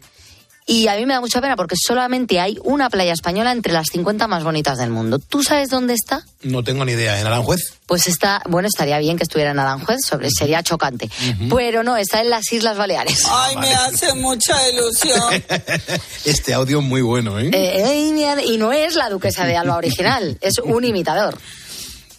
Y 0.67 0.87
a 0.87 0.95
mí 0.95 1.05
me 1.05 1.13
da 1.13 1.21
mucha 1.21 1.41
pena 1.41 1.55
porque 1.55 1.75
solamente 1.77 2.39
hay 2.39 2.57
una 2.63 2.89
playa 2.89 3.13
española 3.13 3.51
entre 3.51 3.71
las 3.71 3.85
50 3.91 4.27
más 4.27 4.43
bonitas 4.43 4.79
del 4.79 4.89
mundo. 4.89 5.19
¿Tú 5.19 5.43
sabes 5.43 5.69
dónde 5.69 5.93
está? 5.93 6.23
No 6.41 6.63
tengo 6.63 6.83
ni 6.85 6.93
idea. 6.93 7.19
¿En 7.21 7.27
Aranjuez? 7.27 7.61
Pues 7.85 8.07
está, 8.07 8.41
bueno, 8.49 8.67
estaría 8.67 8.97
bien 8.97 9.15
que 9.15 9.23
estuviera 9.23 9.51
en 9.51 9.59
Aranjuez, 9.59 9.99
sobre, 10.03 10.29
sería 10.31 10.63
chocante. 10.63 11.07
Pero 11.55 11.83
no, 11.83 11.97
está 11.97 12.21
en 12.21 12.31
las 12.31 12.51
Islas 12.51 12.77
Baleares. 12.77 13.25
Ay, 13.29 13.57
me 13.57 13.73
hace 13.75 14.13
mucha 14.15 14.55
ilusión. 14.69 15.21
Este 16.25 16.55
audio 16.55 16.79
es 16.79 16.85
muy 16.85 17.01
bueno, 17.03 17.39
¿eh? 17.39 17.51
Eh, 17.53 17.83
eh, 17.85 18.43
y 18.45 18.57
no 18.57 18.73
es 18.73 18.95
la 18.95 19.09
duquesa 19.11 19.45
de 19.45 19.55
Alba 19.55 19.77
original, 19.77 20.37
es 20.41 20.57
un 20.57 20.83
imitador, 20.83 21.37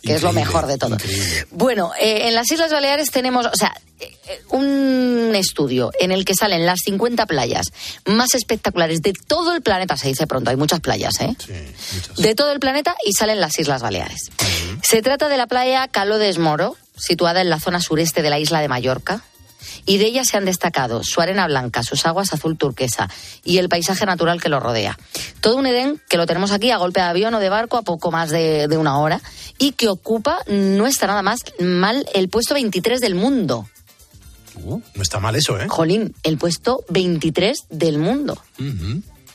que 0.07 0.14
es 0.14 0.23
lo 0.23 0.33
mejor 0.33 0.66
de 0.66 0.79
todo. 0.79 0.97
Bueno, 1.51 1.92
eh, 2.01 2.29
en 2.29 2.35
las 2.35 2.51
Islas 2.51 2.71
Baleares 2.71 3.11
tenemos, 3.11 3.47
o 3.47 3.57
sea, 3.57 3.75
eh, 4.01 4.42
un 4.51 5.33
estudio 5.35 5.90
en 5.99 6.12
el 6.12 6.25
que 6.25 6.35
salen 6.35 6.66
las 6.66 6.81
50 6.85 7.27
playas 7.27 7.66
más 8.07 8.35
espectaculares 8.35 9.03
de 9.03 9.12
todo 9.27 9.55
el 9.55 9.62
planeta, 9.62 9.97
se 9.97 10.09
dice 10.09 10.27
pronto, 10.27 10.51
hay 10.51 10.57
muchas 10.57 10.81
playas, 10.81 11.21
¿eh? 11.21 11.37
De 12.19 12.35
todo 12.35 12.53
el 12.53 12.61
planeta 12.61 12.95
y 13.05 13.12
salen 13.12 13.40
las 13.40 13.59
Islas 13.59 13.83
Baleares. 13.83 14.31
Se 14.83 15.03
trata 15.03 15.29
de 15.29 15.37
la 15.37 15.47
playa 15.47 15.88
Caló 15.88 16.19
de 16.19 16.29
Esmoro, 16.29 16.77
situada 16.97 17.40
en 17.40 17.51
la 17.51 17.61
zona 17.61 17.81
sureste 17.81 18.23
de 18.23 18.31
la 18.31 18.38
isla 18.38 18.61
de 18.61 18.69
Mallorca. 18.69 19.23
Y 19.87 19.99
de 19.99 20.07
ella 20.07 20.25
se 20.25 20.37
han 20.37 20.44
destacado 20.44 21.03
su 21.05 21.20
arena 21.20 21.46
blanca, 21.46 21.83
sus 21.83 22.05
aguas 22.07 22.33
azul 22.33 22.59
turquesa 22.59 23.09
y 23.44 23.59
el 23.59 23.68
paisaje 23.68 24.05
natural 24.05 24.42
que 24.42 24.49
lo 24.49 24.61
rodea. 24.61 24.99
Todo 25.40 25.57
un 25.57 25.66
Edén 25.66 26.03
que 26.09 26.16
lo 26.16 26.27
tenemos 26.27 26.51
aquí 26.51 26.70
a 26.70 26.77
golpe 26.77 27.01
de 27.01 27.07
avión 27.07 27.33
o 27.35 27.40
de 27.40 27.49
barco 27.49 27.77
a 27.77 27.83
poco 27.83 28.11
más 28.11 28.31
de, 28.31 28.68
de 28.68 28.77
una 28.77 28.99
hora 28.99 29.20
y 29.59 29.72
que 29.72 29.88
ocupa, 29.88 30.38
no 30.49 30.87
está 30.87 31.07
nada 31.07 31.22
más 31.22 31.40
mal, 31.59 32.07
el 32.14 32.29
puesto 32.29 32.55
23 32.55 33.01
del 33.01 33.14
mundo. 33.14 33.66
Uh, 34.64 34.81
no 34.94 35.03
está 35.03 35.20
mal 35.20 35.37
eso, 35.37 35.59
¿eh? 35.61 35.66
Jolín, 35.68 36.14
el 36.22 36.38
puesto 36.38 36.85
23 36.88 37.66
del 37.70 37.99
mundo. 37.99 38.38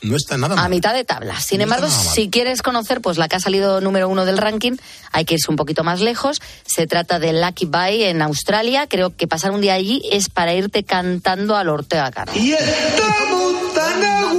No 0.02 0.16
está 0.16 0.36
nada 0.36 0.54
A 0.54 0.62
mal. 0.62 0.70
mitad 0.70 0.94
de 0.94 1.04
tabla. 1.04 1.40
Sin 1.40 1.58
No 1.58 1.64
embargo, 1.64 1.88
si 1.88 2.28
quieres 2.28 2.60
conocer 2.62 3.00
pues 3.00 3.18
la 3.18 3.28
que 3.28 3.36
ha 3.36 3.40
salido 3.40 3.80
número 3.80 4.08
uno 4.08 4.24
del 4.24 4.36
ranking, 4.38 4.72
hay 5.12 5.24
que 5.24 5.34
irse 5.34 5.50
un 5.50 5.56
poquito 5.56 5.84
más 5.84 6.00
lejos. 6.00 6.40
Se 6.66 6.86
trata 6.86 7.18
de 7.18 7.32
Lucky 7.32 7.66
Bay 7.66 8.02
en 8.04 8.20
Australia. 8.22 8.86
Creo 8.88 9.16
que 9.16 9.28
pasar 9.28 9.52
un 9.52 9.60
día 9.60 9.74
allí 9.74 10.02
es 10.10 10.28
para 10.28 10.54
irte 10.54 10.82
cantando 10.84 11.54
al 11.56 11.68
Ortega 11.68 12.10
Caro. 12.10 12.32
Y 12.34 12.52
estamos 12.52 13.74
tan 13.74 14.04
a 14.04 14.32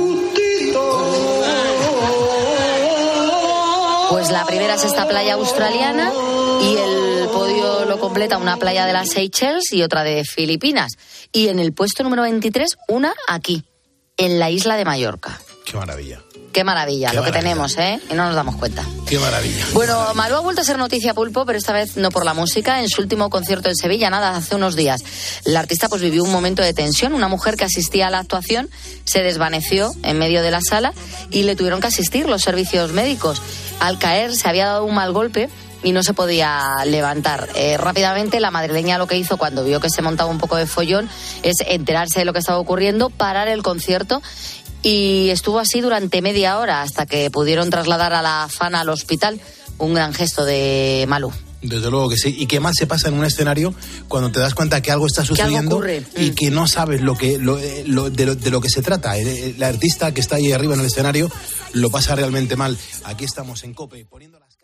Pues 4.10 4.30
la 4.30 4.46
primera 4.46 4.76
es 4.76 4.84
esta 4.86 5.08
playa 5.08 5.34
australiana 5.34 6.12
y 6.62 6.76
el 6.78 7.30
podio 7.30 7.86
lo 7.86 8.00
completa 8.00 8.38
una 8.38 8.58
playa 8.58 8.86
de 8.86 8.94
las 8.94 9.10
Seychelles 9.10 9.72
y 9.74 9.82
otra 9.82 10.04
de 10.04 10.24
Filipinas. 10.24 10.94
Y 11.32 11.48
en 11.48 11.60
el 11.60 11.74
puesto 11.74 12.04
número 12.04 12.22
23, 12.22 12.78
una 12.90 13.14
aquí, 13.28 13.64
en 14.18 14.40
la 14.40 14.50
isla 14.52 14.76
de 14.78 14.86
Mallorca. 14.86 15.33
Qué 15.74 15.80
maravilla. 15.80 16.22
Qué 16.52 16.64
maravilla 16.64 17.10
Qué 17.10 17.16
lo 17.16 17.24
que 17.24 17.32
maravilla. 17.32 17.50
tenemos, 17.50 17.78
¿eh? 17.80 18.00
Y 18.12 18.14
no 18.14 18.28
nos 18.28 18.36
damos 18.36 18.58
cuenta. 18.58 18.86
Qué 19.08 19.18
maravilla. 19.18 19.66
Bueno, 19.74 20.14
Malú 20.14 20.36
ha 20.36 20.40
vuelto 20.42 20.62
a 20.62 20.64
ser 20.64 20.78
noticia 20.78 21.16
pulpo, 21.16 21.48
pero 21.48 21.58
esta 21.58 21.74
vez 21.74 21.98
no 21.98 22.12
por 22.12 22.26
la 22.26 22.36
música. 22.36 22.80
En 22.80 22.90
su 22.90 23.02
último 23.02 23.32
concierto 23.32 23.70
en 23.70 23.76
Sevilla, 23.76 24.12
nada, 24.12 24.36
hace 24.36 24.56
unos 24.56 24.76
días, 24.76 25.04
la 25.46 25.62
artista 25.62 25.90
pues 25.90 26.04
vivió 26.04 26.24
un 26.24 26.32
momento 26.32 26.62
de 26.62 26.76
tensión. 26.76 27.16
Una 27.16 27.28
mujer 27.28 27.56
que 27.56 27.64
asistía 27.64 28.06
a 28.06 28.10
la 28.12 28.20
actuación 28.20 28.70
se 29.04 29.24
desvaneció 29.24 29.92
en 30.04 30.20
medio 30.20 30.44
de 30.44 30.52
la 30.52 30.62
sala 30.62 30.94
y 31.32 31.42
le 31.42 31.56
tuvieron 31.56 31.82
que 31.82 31.88
asistir 31.88 32.30
los 32.30 32.44
servicios 32.44 32.92
médicos. 32.92 33.42
Al 33.80 33.98
caer 33.98 34.36
se 34.36 34.48
había 34.48 34.68
dado 34.68 34.86
un 34.86 34.94
mal 34.94 35.12
golpe 35.12 35.50
y 35.82 35.92
no 35.92 36.04
se 36.04 36.14
podía 36.14 36.86
levantar. 36.86 37.50
Eh, 37.56 37.78
rápidamente 37.78 38.40
la 38.40 38.52
madrileña 38.52 38.98
lo 38.98 39.08
que 39.08 39.18
hizo 39.18 39.38
cuando 39.38 39.64
vio 39.64 39.80
que 39.80 39.90
se 39.90 40.02
montaba 40.02 40.30
un 40.30 40.38
poco 40.38 40.56
de 40.56 40.66
follón 40.66 41.10
es 41.42 41.56
enterarse 41.66 42.20
de 42.20 42.26
lo 42.26 42.32
que 42.32 42.40
estaba 42.40 42.60
ocurriendo, 42.60 43.10
parar 43.10 43.48
el 43.48 43.64
concierto 43.64 44.22
y 44.84 45.30
estuvo 45.32 45.60
así 45.60 45.82
durante 45.82 46.22
media 46.22 46.60
hora 46.60 46.82
hasta 46.84 47.06
que 47.08 47.32
pudieron 47.32 47.70
trasladar 47.72 48.14
a 48.14 48.22
la 48.22 48.48
fana 48.50 48.82
al 48.82 48.90
hospital. 48.90 49.40
Un 49.80 49.96
gran 49.96 50.14
gesto 50.14 50.46
de 50.46 51.06
Malú. 51.08 51.32
Desde 51.64 51.90
luego 51.90 52.10
que 52.10 52.18
sí. 52.18 52.36
¿Y 52.38 52.46
qué 52.46 52.60
más 52.60 52.76
se 52.78 52.86
pasa 52.88 53.08
en 53.08 53.14
un 53.14 53.24
escenario 53.26 53.74
cuando 54.10 54.30
te 54.32 54.40
das 54.40 54.54
cuenta 54.54 54.82
que 54.82 54.92
algo 54.92 55.08
está 55.08 55.24
sucediendo 55.26 55.82
y 56.18 56.32
Mm. 56.32 56.36
que 56.36 56.52
no 56.52 56.68
sabes 56.68 57.02
lo 57.02 57.16
que 57.16 57.38
lo- 57.40 57.58
eh, 57.58 57.84
lo- 57.88 58.10
de, 58.10 58.26
lo, 58.26 58.36
de 58.36 58.52
lo 58.52 58.60
que 58.60 58.70
se 58.70 58.82
trata? 58.82 59.18
El, 59.18 59.28
el 59.30 59.64
artista 59.64 60.14
que 60.14 60.20
está 60.20 60.36
ahí 60.36 60.52
arriba 60.52 60.74
en 60.74 60.82
el 60.82 60.88
escenario 60.88 61.32
lo 61.72 61.90
pasa 61.90 62.16
realmente 62.16 62.58
mal. 62.58 62.78
Aquí 63.06 63.24
estamos 63.24 63.64
en 63.64 63.74
Cope 63.74 64.06
poniendo 64.06 64.40
las 64.40 64.58